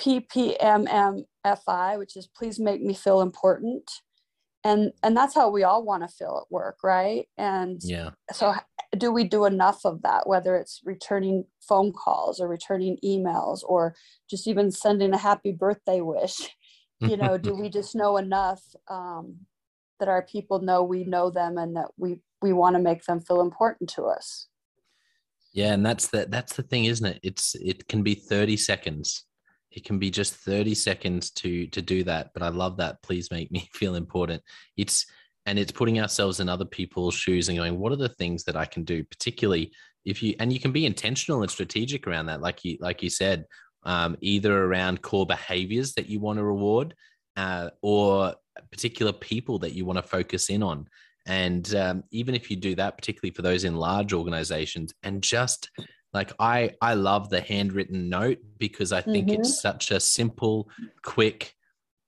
[0.00, 3.90] PPMMFI, which is please make me feel important.
[4.64, 7.26] And and that's how we all want to feel at work, right?
[7.36, 8.10] And yeah.
[8.32, 8.54] So
[8.96, 13.94] do we do enough of that, whether it's returning phone calls or returning emails or
[14.28, 16.36] just even sending a happy birthday wish?
[17.00, 19.40] You know, do we just know enough um,
[20.00, 23.20] that our people know we know them and that we we want to make them
[23.20, 24.46] feel important to us?
[25.52, 27.20] Yeah, and that's the that's the thing, isn't it?
[27.22, 29.26] It's it can be 30 seconds
[29.74, 33.02] it can be just 30 seconds to to do that but i love that.
[33.02, 34.42] Please make me feel important.
[34.76, 35.06] It's
[35.46, 38.56] and it's putting ourselves in other people's shoes and going what are the things that
[38.56, 39.04] i can do?
[39.04, 39.72] Particularly
[40.04, 43.10] if you and you can be intentional and strategic around that like you like you
[43.10, 43.46] said
[43.84, 46.94] um, either around core behaviors that you want to reward
[47.36, 48.34] uh, or
[48.70, 50.86] particular people that you want to focus in on.
[51.26, 55.70] And um, even if you do that particularly for those in large organizations and just
[56.14, 59.40] like i i love the handwritten note because i think mm-hmm.
[59.40, 60.68] it's such a simple
[61.02, 61.54] quick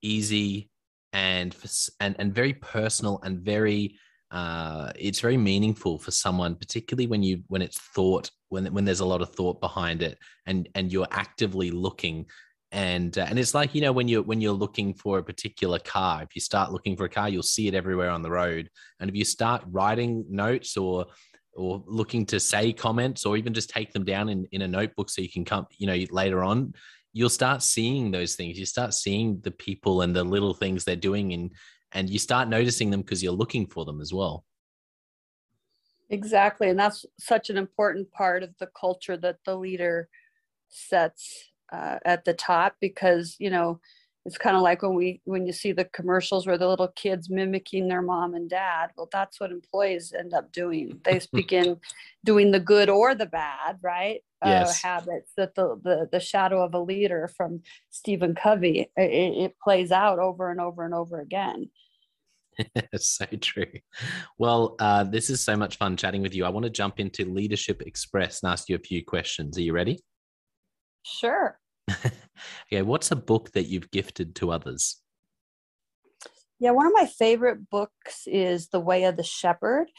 [0.02, 0.70] easy
[1.12, 1.54] and
[2.00, 3.96] and and very personal and very
[4.30, 9.00] uh, it's very meaningful for someone, particularly when you when it's thought when when there's
[9.00, 12.26] a lot of thought behind it, and and you're actively looking,
[12.72, 15.78] and uh, and it's like you know when you're when you're looking for a particular
[15.78, 18.68] car, if you start looking for a car, you'll see it everywhere on the road,
[18.98, 21.06] and if you start writing notes or
[21.56, 25.10] or looking to say comments or even just take them down in, in a notebook
[25.10, 26.74] so you can come, you know, later on,
[27.12, 28.58] you'll start seeing those things.
[28.58, 31.50] You start seeing the people and the little things they're doing and
[31.92, 34.44] and you start noticing them because you're looking for them as well.
[36.10, 36.68] Exactly.
[36.68, 40.08] And that's such an important part of the culture that the leader
[40.68, 43.80] sets uh, at the top because, you know,
[44.26, 47.30] it's kind of like when we when you see the commercials where the little kids
[47.30, 51.76] mimicking their mom and dad well that's what employees end up doing they begin
[52.24, 54.84] doing the good or the bad right uh, yes.
[54.84, 59.10] uh, habits that the, the the shadow of a leader from stephen covey it,
[59.44, 61.70] it plays out over and over and over again
[62.96, 63.66] so true.
[64.38, 66.46] Well, uh, this is so much fun chatting with you.
[66.46, 69.58] I want to jump into Leadership Express and ask you a few questions.
[69.58, 70.02] Are you ready?
[71.02, 71.58] Sure.
[72.66, 75.00] Okay, what's a book that you've gifted to others?
[76.58, 79.90] Yeah, one of my favorite books is The Way of the Shepherd.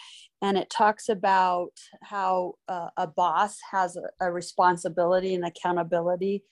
[0.41, 1.71] And it talks about
[2.02, 6.43] how uh, a boss has a, a responsibility and accountability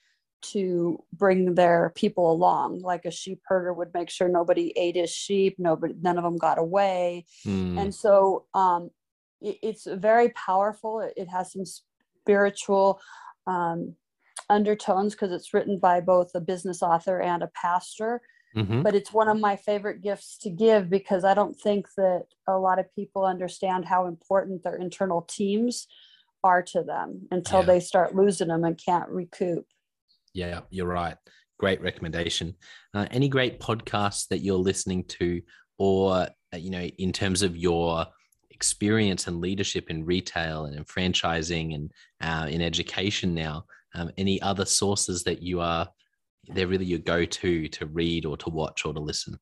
[0.41, 5.09] to bring their people along like a sheep herder would make sure nobody ate his
[5.09, 7.79] sheep nobody none of them got away mm.
[7.79, 8.91] and so um,
[9.41, 12.99] it, it's very powerful it, it has some spiritual
[13.47, 13.95] um,
[14.49, 18.21] undertones because it's written by both a business author and a pastor.
[18.55, 18.83] Mm-hmm.
[18.83, 22.57] But it's one of my favorite gifts to give because I don't think that a
[22.57, 25.87] lot of people understand how important their internal teams
[26.43, 27.65] are to them until yeah.
[27.65, 29.65] they start losing them and can't recoup.
[30.33, 31.17] Yeah, you're right.
[31.59, 32.55] Great recommendation.
[32.93, 35.41] Uh, any great podcasts that you're listening to,
[35.77, 38.05] or uh, you know, in terms of your
[38.51, 44.41] experience and leadership in retail and in franchising and uh, in education now um, any
[44.41, 45.87] other sources that you are
[46.49, 49.37] they're really your go-to to read or to watch or to listen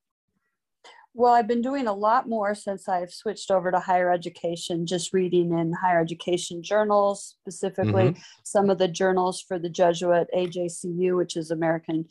[1.13, 5.13] well i've been doing a lot more since i've switched over to higher education just
[5.13, 8.21] reading in higher education journals specifically mm-hmm.
[8.43, 12.05] some of the journals for the jesuit ajcu which is american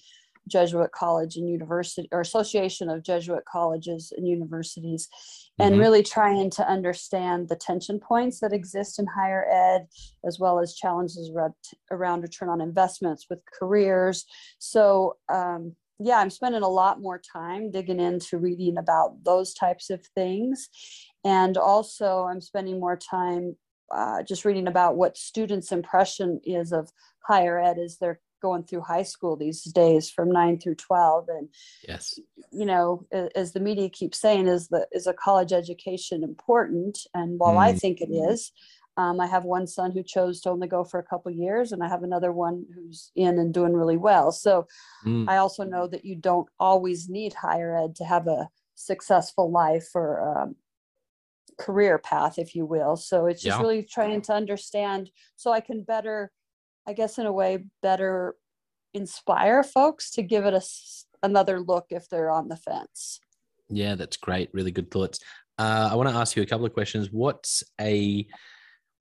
[0.48, 5.08] Jesuit College and University or Association of Jesuit Colleges and Universities,
[5.58, 5.80] and mm-hmm.
[5.80, 9.86] really trying to understand the tension points that exist in higher ed,
[10.26, 11.30] as well as challenges
[11.90, 14.24] around, return on investments with careers.
[14.58, 19.90] So, um, yeah, I'm spending a lot more time digging into reading about those types
[19.90, 20.68] of things.
[21.24, 23.56] And also, I'm spending more time
[23.94, 26.90] uh, just reading about what students' impression is of
[27.26, 31.48] higher ed as they're going through high school these days from 9 through 12 and
[31.88, 32.18] yes
[32.50, 37.38] you know as the media keeps saying is the is a college education important and
[37.38, 37.60] while mm.
[37.60, 38.52] i think it is
[38.96, 41.82] um, i have one son who chose to only go for a couple years and
[41.82, 44.66] i have another one who's in and doing really well so
[45.06, 45.24] mm.
[45.28, 49.88] i also know that you don't always need higher ed to have a successful life
[49.94, 50.56] or um,
[51.58, 53.62] career path if you will so it's just yeah.
[53.62, 56.32] really trying to understand so i can better
[56.86, 58.34] I guess in a way better
[58.94, 60.62] inspire folks to give it a,
[61.22, 63.20] another look if they're on the fence.
[63.68, 64.50] Yeah, that's great.
[64.52, 65.20] Really good thoughts.
[65.58, 67.08] Uh, I want to ask you a couple of questions.
[67.10, 68.26] What's a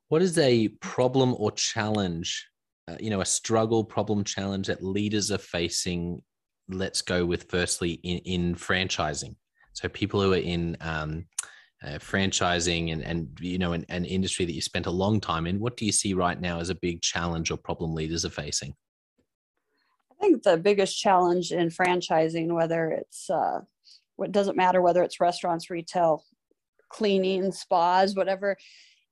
[0.09, 2.47] what is a problem or challenge?
[2.87, 6.21] Uh, you know, a struggle, problem, challenge that leaders are facing.
[6.67, 9.35] Let's go with firstly in, in franchising.
[9.73, 11.25] So people who are in um,
[11.83, 15.47] uh, franchising and and you know an, an industry that you spent a long time
[15.47, 15.59] in.
[15.59, 18.75] What do you see right now as a big challenge or problem leaders are facing?
[20.11, 23.61] I think the biggest challenge in franchising, whether it's uh,
[24.15, 26.23] what doesn't matter whether it's restaurants, retail,
[26.89, 28.57] cleaning, spas, whatever,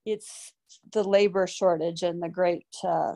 [0.06, 0.54] it's
[0.92, 3.14] the labor shortage and the great uh,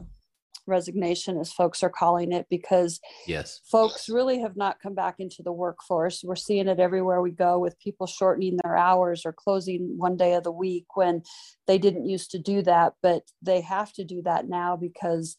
[0.66, 5.44] resignation as folks are calling it because yes folks really have not come back into
[5.44, 9.98] the workforce we're seeing it everywhere we go with people shortening their hours or closing
[9.98, 11.22] one day of the week when
[11.68, 15.36] they didn't used to do that but they have to do that now because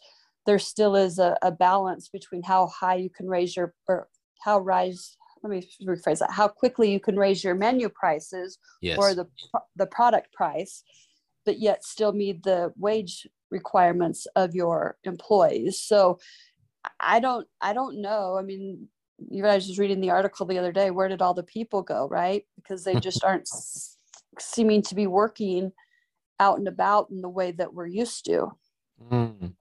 [0.47, 4.09] there still is a, a balance between how high you can raise your or
[4.45, 8.99] how rise let me rephrase that how quickly you can raise your menu prices yes.
[8.99, 9.27] or the
[9.77, 10.83] the product price
[11.45, 15.81] but yet still meet the wage requirements of your employees.
[15.81, 16.19] So
[17.01, 18.37] i don't i don't know.
[18.39, 18.89] I mean
[19.31, 22.07] you guys was reading the article the other day where did all the people go
[22.09, 22.45] right?
[22.57, 23.49] Because they just aren't
[24.39, 25.73] seeming to be working
[26.41, 28.51] out and about in the way that we're used to.
[29.11, 29.55] Mm.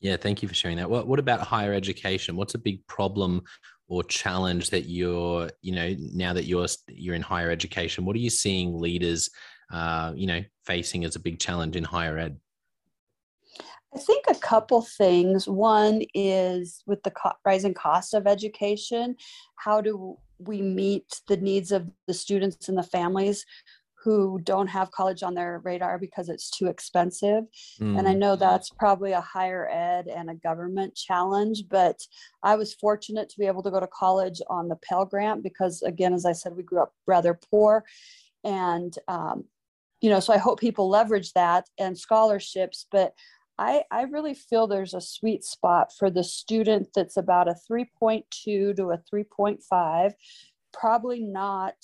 [0.00, 0.90] yeah thank you for sharing that.
[0.90, 2.36] What, what about higher education?
[2.36, 3.42] What's a big problem
[3.88, 8.20] or challenge that you're you know now that you're you're in higher education what are
[8.20, 9.30] you seeing leaders
[9.72, 12.38] uh, you know facing as a big challenge in higher ed
[13.94, 19.16] i think a couple things one is with the co- rising cost of education
[19.56, 23.44] how do we meet the needs of the students and the families
[24.04, 27.44] who don't have college on their radar because it's too expensive.
[27.80, 27.98] Mm.
[27.98, 28.18] And I mm.
[28.18, 31.98] know that's probably a higher ed and a government challenge, but
[32.42, 35.80] I was fortunate to be able to go to college on the Pell Grant because,
[35.82, 37.82] again, as I said, we grew up rather poor.
[38.44, 39.44] And, um,
[40.02, 43.14] you know, so I hope people leverage that and scholarships, but
[43.58, 48.24] I, I really feel there's a sweet spot for the student that's about a 3.2
[48.42, 50.12] to a 3.5,
[50.72, 51.74] probably not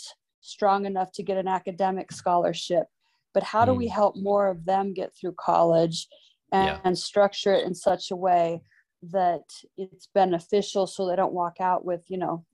[0.40, 2.86] strong enough to get an academic scholarship
[3.32, 3.94] but how do we hmm.
[3.94, 6.08] help more of them get through college
[6.52, 6.80] and, yeah.
[6.84, 8.60] and, structure it in such a way
[9.02, 9.42] that
[9.76, 12.44] it's beneficial so they don't walk out with you know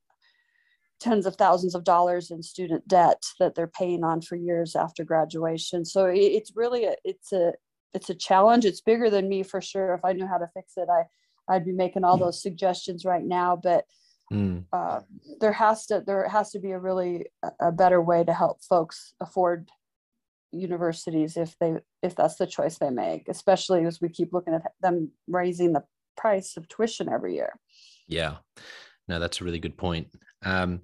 [1.00, 5.02] tens of thousands of dollars in student debt that they're paying on for years after
[5.02, 7.52] graduation so it's really a it's a
[7.95, 10.72] it's a challenge it's bigger than me for sure if i knew how to fix
[10.76, 11.03] it i
[11.55, 12.24] i'd be making all hmm.
[12.24, 13.84] those suggestions right now but
[14.32, 14.64] Mm.
[14.72, 15.01] Uh,
[15.41, 17.26] there has to there has to be a really
[17.61, 19.70] a better way to help folks afford
[20.53, 24.62] universities if they if that's the choice they make, especially as we keep looking at
[24.80, 25.84] them raising the
[26.16, 27.53] price of tuition every year.
[28.09, 28.37] Yeah,
[29.07, 30.09] no, that's a really good point.
[30.45, 30.82] Um,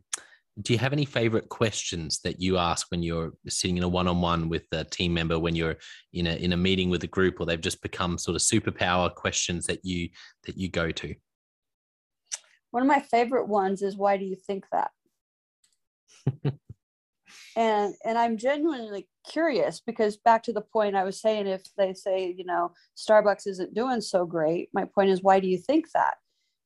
[0.61, 4.49] do you have any favorite questions that you ask when you're sitting in a one-on-one
[4.49, 5.77] with a team member when you're
[6.13, 9.13] in a in a meeting with a group or they've just become sort of superpower
[9.15, 10.09] questions that you
[10.45, 11.15] that you go to
[12.71, 14.91] one of my favorite ones is why do you think that
[17.57, 21.95] and and i'm genuinely curious because back to the point i was saying if they
[21.95, 25.87] say you know starbucks isn't doing so great my point is why do you think
[25.95, 26.15] that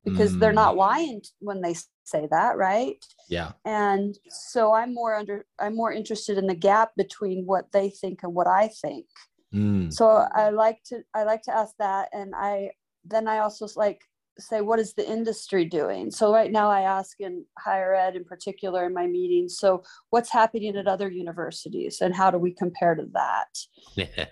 [0.03, 0.39] because mm.
[0.39, 0.79] they're not mm.
[0.79, 1.73] lying when they
[2.07, 3.03] say that right?
[3.29, 3.51] Yeah.
[3.65, 8.19] And so i'm more under i'm more interested in the gap between what they think
[8.23, 9.05] and what i think.
[9.53, 9.93] Mm.
[9.93, 12.69] so i like to i like to ask that and i
[13.05, 14.01] then i also like
[14.39, 16.11] say what is the industry doing?
[16.11, 20.31] So right now i ask in higher ed in particular in my meetings so what's
[20.31, 23.47] happening at other universities and how do we compare to that?
[23.95, 24.25] Yeah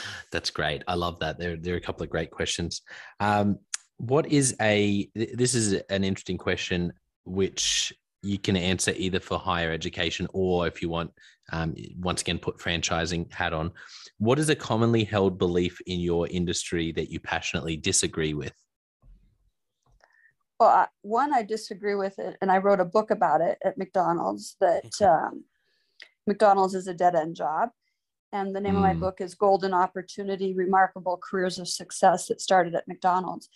[0.30, 0.82] that's great.
[0.88, 1.38] I love that.
[1.38, 2.82] There, there are a couple of great questions.
[3.20, 3.58] Um,
[3.98, 6.92] what is a this is an interesting question
[7.24, 7.92] which
[8.22, 11.12] you can answer either for higher education or if you want
[11.52, 13.72] um, once again put franchising hat on
[14.18, 18.54] what is a commonly held belief in your industry that you passionately disagree with
[20.62, 24.54] well, one, I disagree with it, and I wrote a book about it at McDonald's
[24.60, 25.42] that um,
[26.28, 27.70] McDonald's is a dead end job.
[28.32, 28.76] And the name mm.
[28.76, 29.00] of my hmm.
[29.00, 33.48] book is Golden Opportunity Remarkable Careers of Success that started at McDonald's.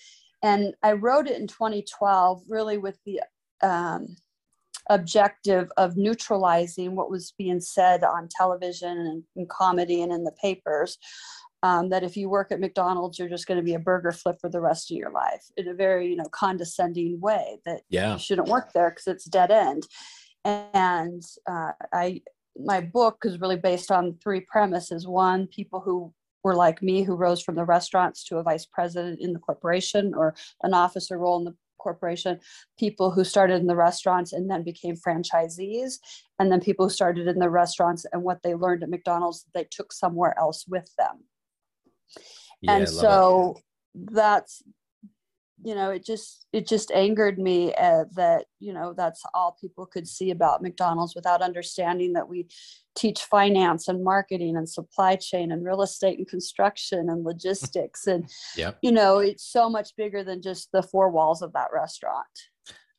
[0.42, 3.20] And I wrote it in 2012, really with the
[3.62, 4.16] um,
[4.88, 10.34] objective of neutralizing what was being said on television and in comedy and in the
[10.40, 10.98] papers
[11.62, 14.36] um, that if you work at McDonald's, you're just going to be a burger flip
[14.40, 18.12] for the rest of your life in a very, you know, condescending way that yeah.
[18.12, 19.82] you shouldn't work there because it's dead end.
[20.44, 22.22] And uh, I,
[22.56, 25.06] my book is really based on three premises.
[25.08, 26.12] One, people who
[26.44, 30.14] were like me, who rose from the restaurants to a vice president in the corporation
[30.14, 31.54] or an officer role in the
[31.86, 32.40] corporation
[32.78, 35.98] people who started in the restaurants and then became franchisees
[36.38, 39.66] and then people who started in the restaurants and what they learned at mcdonald's they
[39.70, 41.16] took somewhere else with them
[42.62, 44.14] yeah, and so it.
[44.22, 44.62] that's
[45.66, 49.84] you know it just it just angered me uh, that you know that's all people
[49.84, 52.46] could see about mcdonald's without understanding that we
[52.94, 58.30] teach finance and marketing and supply chain and real estate and construction and logistics and
[58.56, 58.78] yep.
[58.80, 62.26] you know it's so much bigger than just the four walls of that restaurant.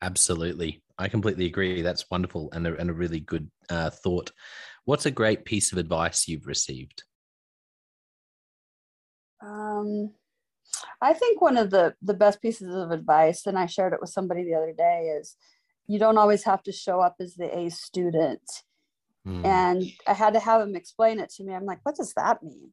[0.01, 0.83] Absolutely.
[0.99, 1.81] I completely agree.
[1.81, 4.31] That's wonderful and a, and a really good uh, thought.
[4.85, 7.03] What's a great piece of advice you've received?
[9.41, 10.11] Um
[11.01, 14.09] I think one of the the best pieces of advice, and I shared it with
[14.09, 15.35] somebody the other day, is
[15.87, 18.41] you don't always have to show up as the A student.
[19.27, 19.45] Mm.
[19.45, 21.53] And I had to have them explain it to me.
[21.53, 22.71] I'm like, what does that mean?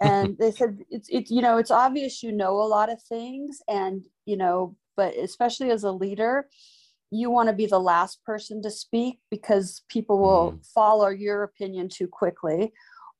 [0.00, 3.62] And they said it's it, you know, it's obvious you know a lot of things,
[3.68, 6.48] and you know, but especially as a leader,
[7.10, 10.66] you want to be the last person to speak because people will mm.
[10.74, 12.72] follow your opinion too quickly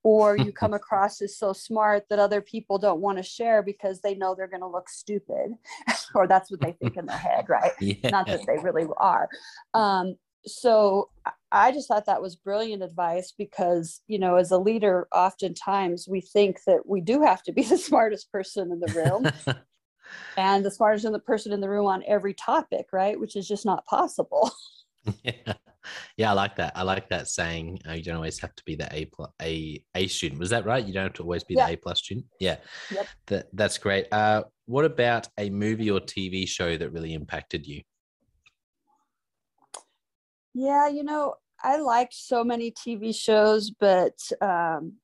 [0.06, 4.00] or you come across as so smart that other people don't want to share because
[4.00, 5.54] they know they're going to look stupid
[6.14, 7.72] or that's what they think in their head right?
[7.80, 8.10] Yeah.
[8.10, 9.28] not that they really are.
[9.74, 10.14] Um,
[10.46, 11.10] so
[11.50, 16.20] i just thought that was brilliant advice because you know as a leader oftentimes we
[16.20, 19.28] think that we do have to be the smartest person in the room
[20.36, 23.18] and the smartest in the person in the room on every topic right?
[23.18, 24.52] Which is just not possible.
[25.24, 25.54] Yeah
[26.16, 26.72] yeah, I like that.
[26.74, 27.80] I like that saying.
[27.88, 30.40] Uh, you don't always have to be the A plus A A student.
[30.40, 30.84] Was that right?
[30.84, 31.66] You don't have to always be yeah.
[31.66, 32.26] the A plus student.
[32.40, 32.56] Yeah,
[32.90, 33.06] yep.
[33.26, 34.06] that that's great.
[34.12, 37.82] Uh, what about a movie or TV show that really impacted you?
[40.54, 44.94] Yeah, you know, I liked so many TV shows, but um,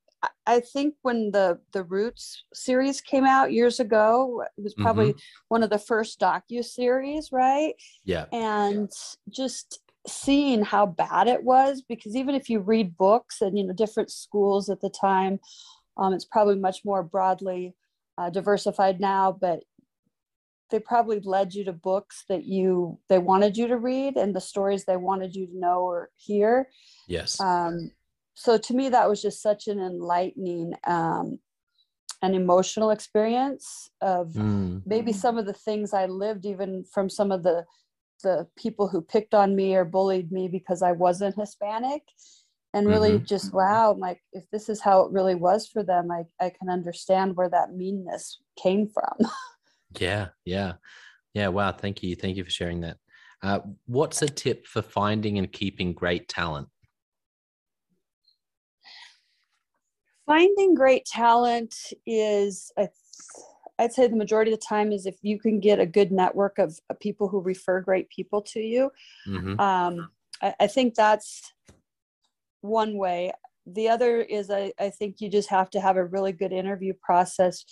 [0.47, 5.45] I think when the the Roots series came out years ago, it was probably mm-hmm.
[5.49, 7.75] one of the first docu series, right?
[8.05, 8.27] Yeah.
[8.33, 8.91] And
[9.29, 13.73] just seeing how bad it was because even if you read books and you know
[13.73, 15.39] different schools at the time
[15.97, 17.75] um, it's probably much more broadly
[18.19, 19.61] uh, diversified now but
[20.71, 24.41] they probably led you to books that you they wanted you to read and the
[24.41, 26.69] stories they wanted you to know or hear
[27.07, 27.91] yes um,
[28.35, 31.39] so to me that was just such an enlightening um,
[32.23, 34.83] an emotional experience of mm.
[34.85, 37.65] maybe some of the things i lived even from some of the
[38.23, 42.03] the people who picked on me or bullied me because I wasn't Hispanic
[42.75, 43.25] and really mm-hmm.
[43.25, 46.71] just wow like if this is how it really was for them I, I can
[46.71, 49.31] understand where that meanness came from.
[49.99, 50.75] Yeah yeah.
[51.35, 52.97] Yeah wow thank you thank you for sharing that.
[53.43, 56.69] Uh, what's a tip for finding and keeping great talent?
[60.25, 61.75] Finding great talent
[62.07, 62.89] is a
[63.79, 66.59] I'd say the majority of the time is if you can get a good network
[66.59, 68.91] of, of people who refer great people to you.
[69.27, 69.59] Mm-hmm.
[69.59, 70.11] Um,
[70.41, 71.53] I, I, think that's
[72.61, 73.33] one way.
[73.67, 76.93] The other is I, I think you just have to have a really good interview
[77.01, 77.65] process.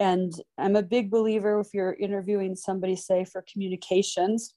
[0.00, 4.54] And I'm a big believer if you're interviewing somebody, say, for communications,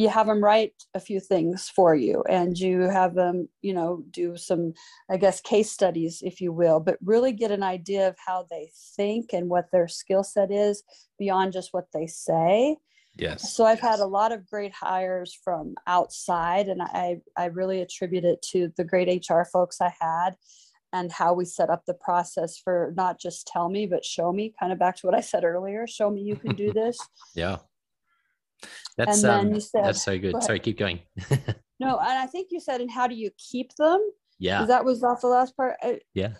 [0.00, 4.02] you have them write a few things for you and you have them you know
[4.10, 4.72] do some
[5.10, 8.70] i guess case studies if you will but really get an idea of how they
[8.96, 10.82] think and what their skill set is
[11.18, 12.76] beyond just what they say.
[13.16, 13.90] Yes so i've yes.
[13.90, 18.72] had a lot of great hires from outside and i i really attribute it to
[18.78, 20.36] the great hr folks i had
[20.92, 24.54] and how we set up the process for not just tell me but show me
[24.58, 26.98] kind of back to what i said earlier show me you can do this.
[27.34, 27.56] Yeah
[28.96, 30.34] that's um, said, that's so good.
[30.34, 31.00] Go Sorry, keep going.
[31.80, 34.00] no, and I think you said, and how do you keep them?
[34.38, 35.76] Yeah, that was off the last part.
[35.82, 36.34] I, yeah.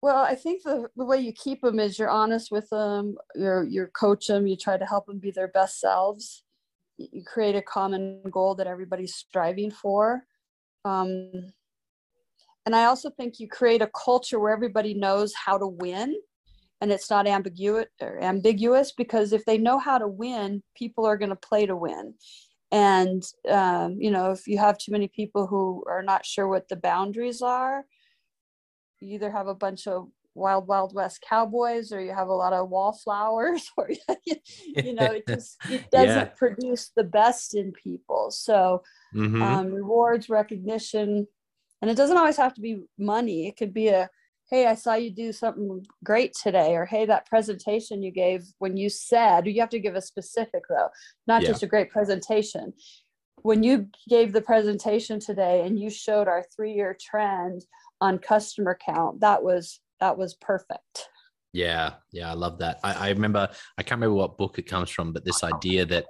[0.00, 3.16] Well, I think the, the way you keep them is you're honest with them.
[3.34, 4.46] You're you coach them.
[4.46, 6.44] You try to help them be their best selves.
[6.96, 10.22] You create a common goal that everybody's striving for.
[10.84, 11.52] Um,
[12.66, 16.16] and I also think you create a culture where everybody knows how to win
[16.80, 21.16] and it's not ambiguous or ambiguous because if they know how to win people are
[21.16, 22.14] going to play to win
[22.70, 26.68] and um, you know if you have too many people who are not sure what
[26.68, 27.84] the boundaries are
[29.00, 32.52] you either have a bunch of wild wild west cowboys or you have a lot
[32.52, 33.90] of wallflowers or
[34.26, 36.24] you know it just it doesn't yeah.
[36.36, 38.82] produce the best in people so
[39.14, 39.42] mm-hmm.
[39.42, 41.26] um, rewards recognition
[41.82, 44.08] and it doesn't always have to be money it could be a
[44.50, 48.76] hey i saw you do something great today or hey that presentation you gave when
[48.76, 50.88] you said you have to give a specific though
[51.26, 51.48] not yeah.
[51.48, 52.72] just a great presentation
[53.42, 57.64] when you gave the presentation today and you showed our three year trend
[58.00, 61.08] on customer count that was that was perfect
[61.52, 62.78] Yeah, yeah, I love that.
[62.84, 66.06] I, I remember I can't remember what book it comes from, but this idea that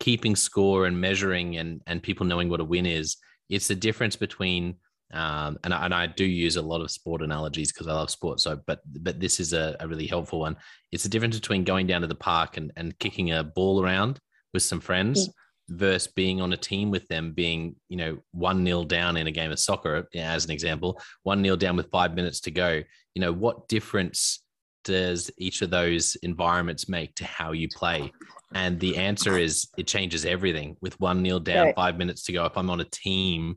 [0.00, 3.16] keeping score and measuring and and people knowing what a win is,
[3.48, 4.76] it's the difference between
[5.12, 8.10] um, and, I, and I do use a lot of sport analogies because I love
[8.10, 8.40] sport.
[8.40, 10.56] So, but but this is a, a, really helpful one.
[10.90, 14.18] It's the difference between going down to the park and, and kicking a ball around
[14.54, 15.76] with some friends yeah.
[15.76, 19.32] versus being on a team with them, being you know one nil down in a
[19.32, 22.82] game of soccer, as an example, one nil down with five minutes to go.
[23.14, 24.42] You know what difference
[24.84, 28.10] does each of those environments make to how you play?
[28.54, 30.76] And the answer is it changes everything.
[30.80, 31.74] With one nil down, right.
[31.74, 32.46] five minutes to go.
[32.46, 33.56] If I'm on a team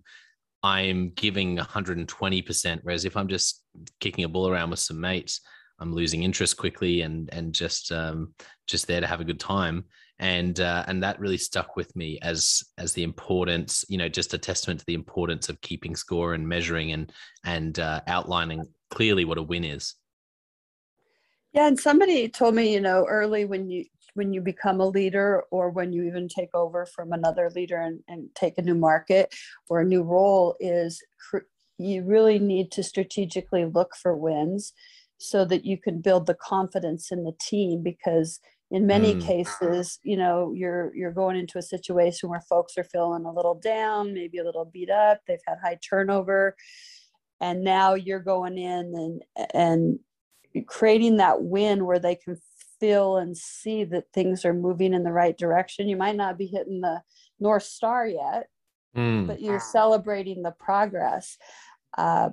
[0.66, 2.80] I'm giving 120%.
[2.82, 3.63] Whereas if I'm just
[3.99, 5.41] kicking a ball around with some mates,
[5.80, 8.34] I'm losing interest quickly and and just um,
[8.66, 9.86] just there to have a good time.
[10.18, 14.34] And uh, and that really stuck with me as as the importance, you know, just
[14.34, 17.13] a testament to the importance of keeping score and measuring and
[17.43, 19.93] and uh, outlining clearly what a win is.
[21.53, 23.86] Yeah, and somebody told me, you know, early when you
[24.16, 27.99] when you become a leader or when you even take over from another leader and,
[28.07, 29.34] and take a new market
[29.70, 31.47] or a new role is cr-
[31.78, 34.74] you really need to strategically look for wins
[35.18, 38.39] so that you can build the confidence in the team because
[38.72, 39.22] in many mm.
[39.22, 43.55] cases you know you're you're going into a situation where folks are feeling a little
[43.55, 46.55] down maybe a little beat up they've had high turnover
[47.41, 49.99] and now you're going in and and
[50.68, 52.38] creating that win where they can
[52.80, 55.88] feel and see that things are moving in the right direction.
[55.88, 57.01] You might not be hitting the
[57.39, 58.47] North Star yet,
[58.95, 59.28] mm.
[59.28, 61.38] but you're celebrating the progress.
[61.97, 62.30] Uh,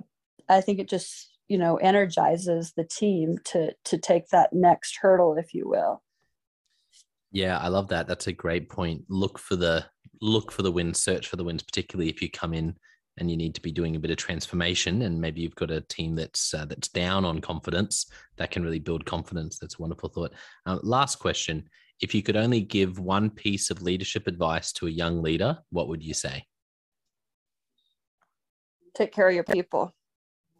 [0.49, 5.35] I think it just you know energizes the team to to take that next hurdle,
[5.37, 6.01] if you will.
[7.31, 8.07] Yeah, I love that.
[8.07, 9.03] That's a great point.
[9.09, 9.85] Look for the
[10.21, 12.75] look for the wins, search for the wins, particularly if you come in
[13.17, 15.81] and you need to be doing a bit of transformation and maybe you've got a
[15.81, 18.07] team that's uh, that's down on confidence
[18.37, 19.59] that can really build confidence.
[19.59, 20.33] That's a wonderful thought.
[20.65, 21.69] Uh, last question.
[22.01, 25.87] If you could only give one piece of leadership advice to a young leader what
[25.87, 26.45] would you say?
[28.95, 29.93] Take care of your people.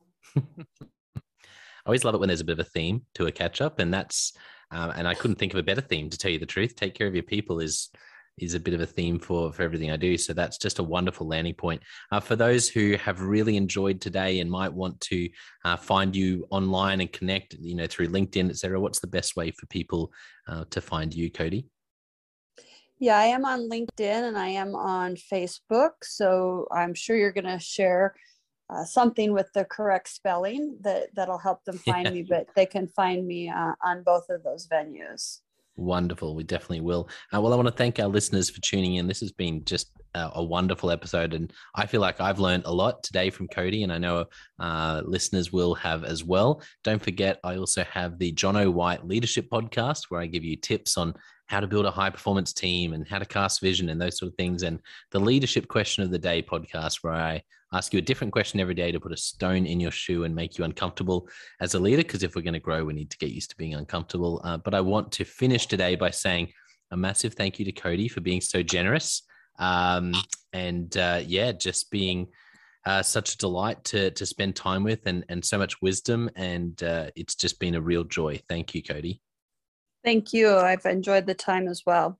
[0.37, 0.41] I
[1.85, 3.93] always love it when there's a bit of a theme to a catch up and
[3.93, 4.33] that's
[4.71, 6.75] um, and i couldn't think of a better theme to tell you the truth.
[6.75, 7.89] Take care of your people is
[8.37, 10.17] is a bit of a theme for for everything I do.
[10.17, 11.81] So that's just a wonderful landing point.
[12.11, 15.29] Uh, for those who have really enjoyed today and might want to
[15.65, 18.79] uh, find you online and connect, you know, through LinkedIn, etc.
[18.79, 20.11] What's the best way for people
[20.47, 21.67] uh, to find you, Cody?
[22.99, 25.91] Yeah, I am on LinkedIn and I am on Facebook.
[26.03, 28.15] So I'm sure you're going to share
[28.69, 32.13] uh, something with the correct spelling that that'll help them find yeah.
[32.13, 32.23] me.
[32.23, 35.39] But they can find me uh, on both of those venues.
[35.75, 36.35] Wonderful.
[36.35, 37.09] We definitely will.
[37.33, 39.07] Uh, well, I want to thank our listeners for tuning in.
[39.07, 41.33] This has been just a, a, wonderful episode.
[41.33, 44.25] And I feel like I've learned a lot today from Cody, and I know
[44.59, 46.61] uh, listeners will have as well.
[46.83, 50.95] Don't forget, I also have the Jonno White Leadership Podcast, where I give you tips
[50.95, 51.15] on
[51.53, 54.31] how to build a high performance team and how to cast vision and those sort
[54.31, 54.63] of things.
[54.63, 54.79] And
[55.11, 58.73] the Leadership Question of the Day podcast, where I ask you a different question every
[58.73, 61.29] day to put a stone in your shoe and make you uncomfortable
[61.61, 62.01] as a leader.
[62.01, 64.41] Because if we're going to grow, we need to get used to being uncomfortable.
[64.43, 66.51] Uh, but I want to finish today by saying
[66.89, 69.21] a massive thank you to Cody for being so generous.
[69.59, 70.15] Um,
[70.53, 72.29] and uh, yeah, just being
[72.87, 76.31] uh, such a delight to to spend time with and and so much wisdom.
[76.35, 78.41] And uh, it's just been a real joy.
[78.49, 79.21] Thank you, Cody.
[80.03, 80.55] Thank you.
[80.57, 82.19] I've enjoyed the time as well.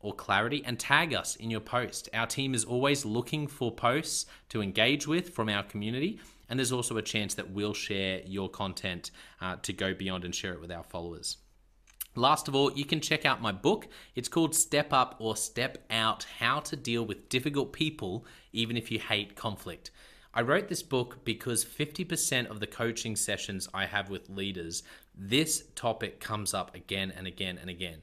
[0.00, 2.08] or clarity and tag us in your post.
[2.14, 6.72] Our team is always looking for posts to engage with from our community, and there's
[6.72, 10.60] also a chance that we'll share your content uh, to go beyond and share it
[10.60, 11.36] with our followers.
[12.16, 13.86] Last of all, you can check out my book.
[14.16, 18.90] It's called Step Up or Step Out How to Deal with Difficult People, even if
[18.90, 19.92] you hate conflict.
[20.34, 24.82] I wrote this book because 50% of the coaching sessions I have with leaders,
[25.14, 28.02] this topic comes up again and again and again.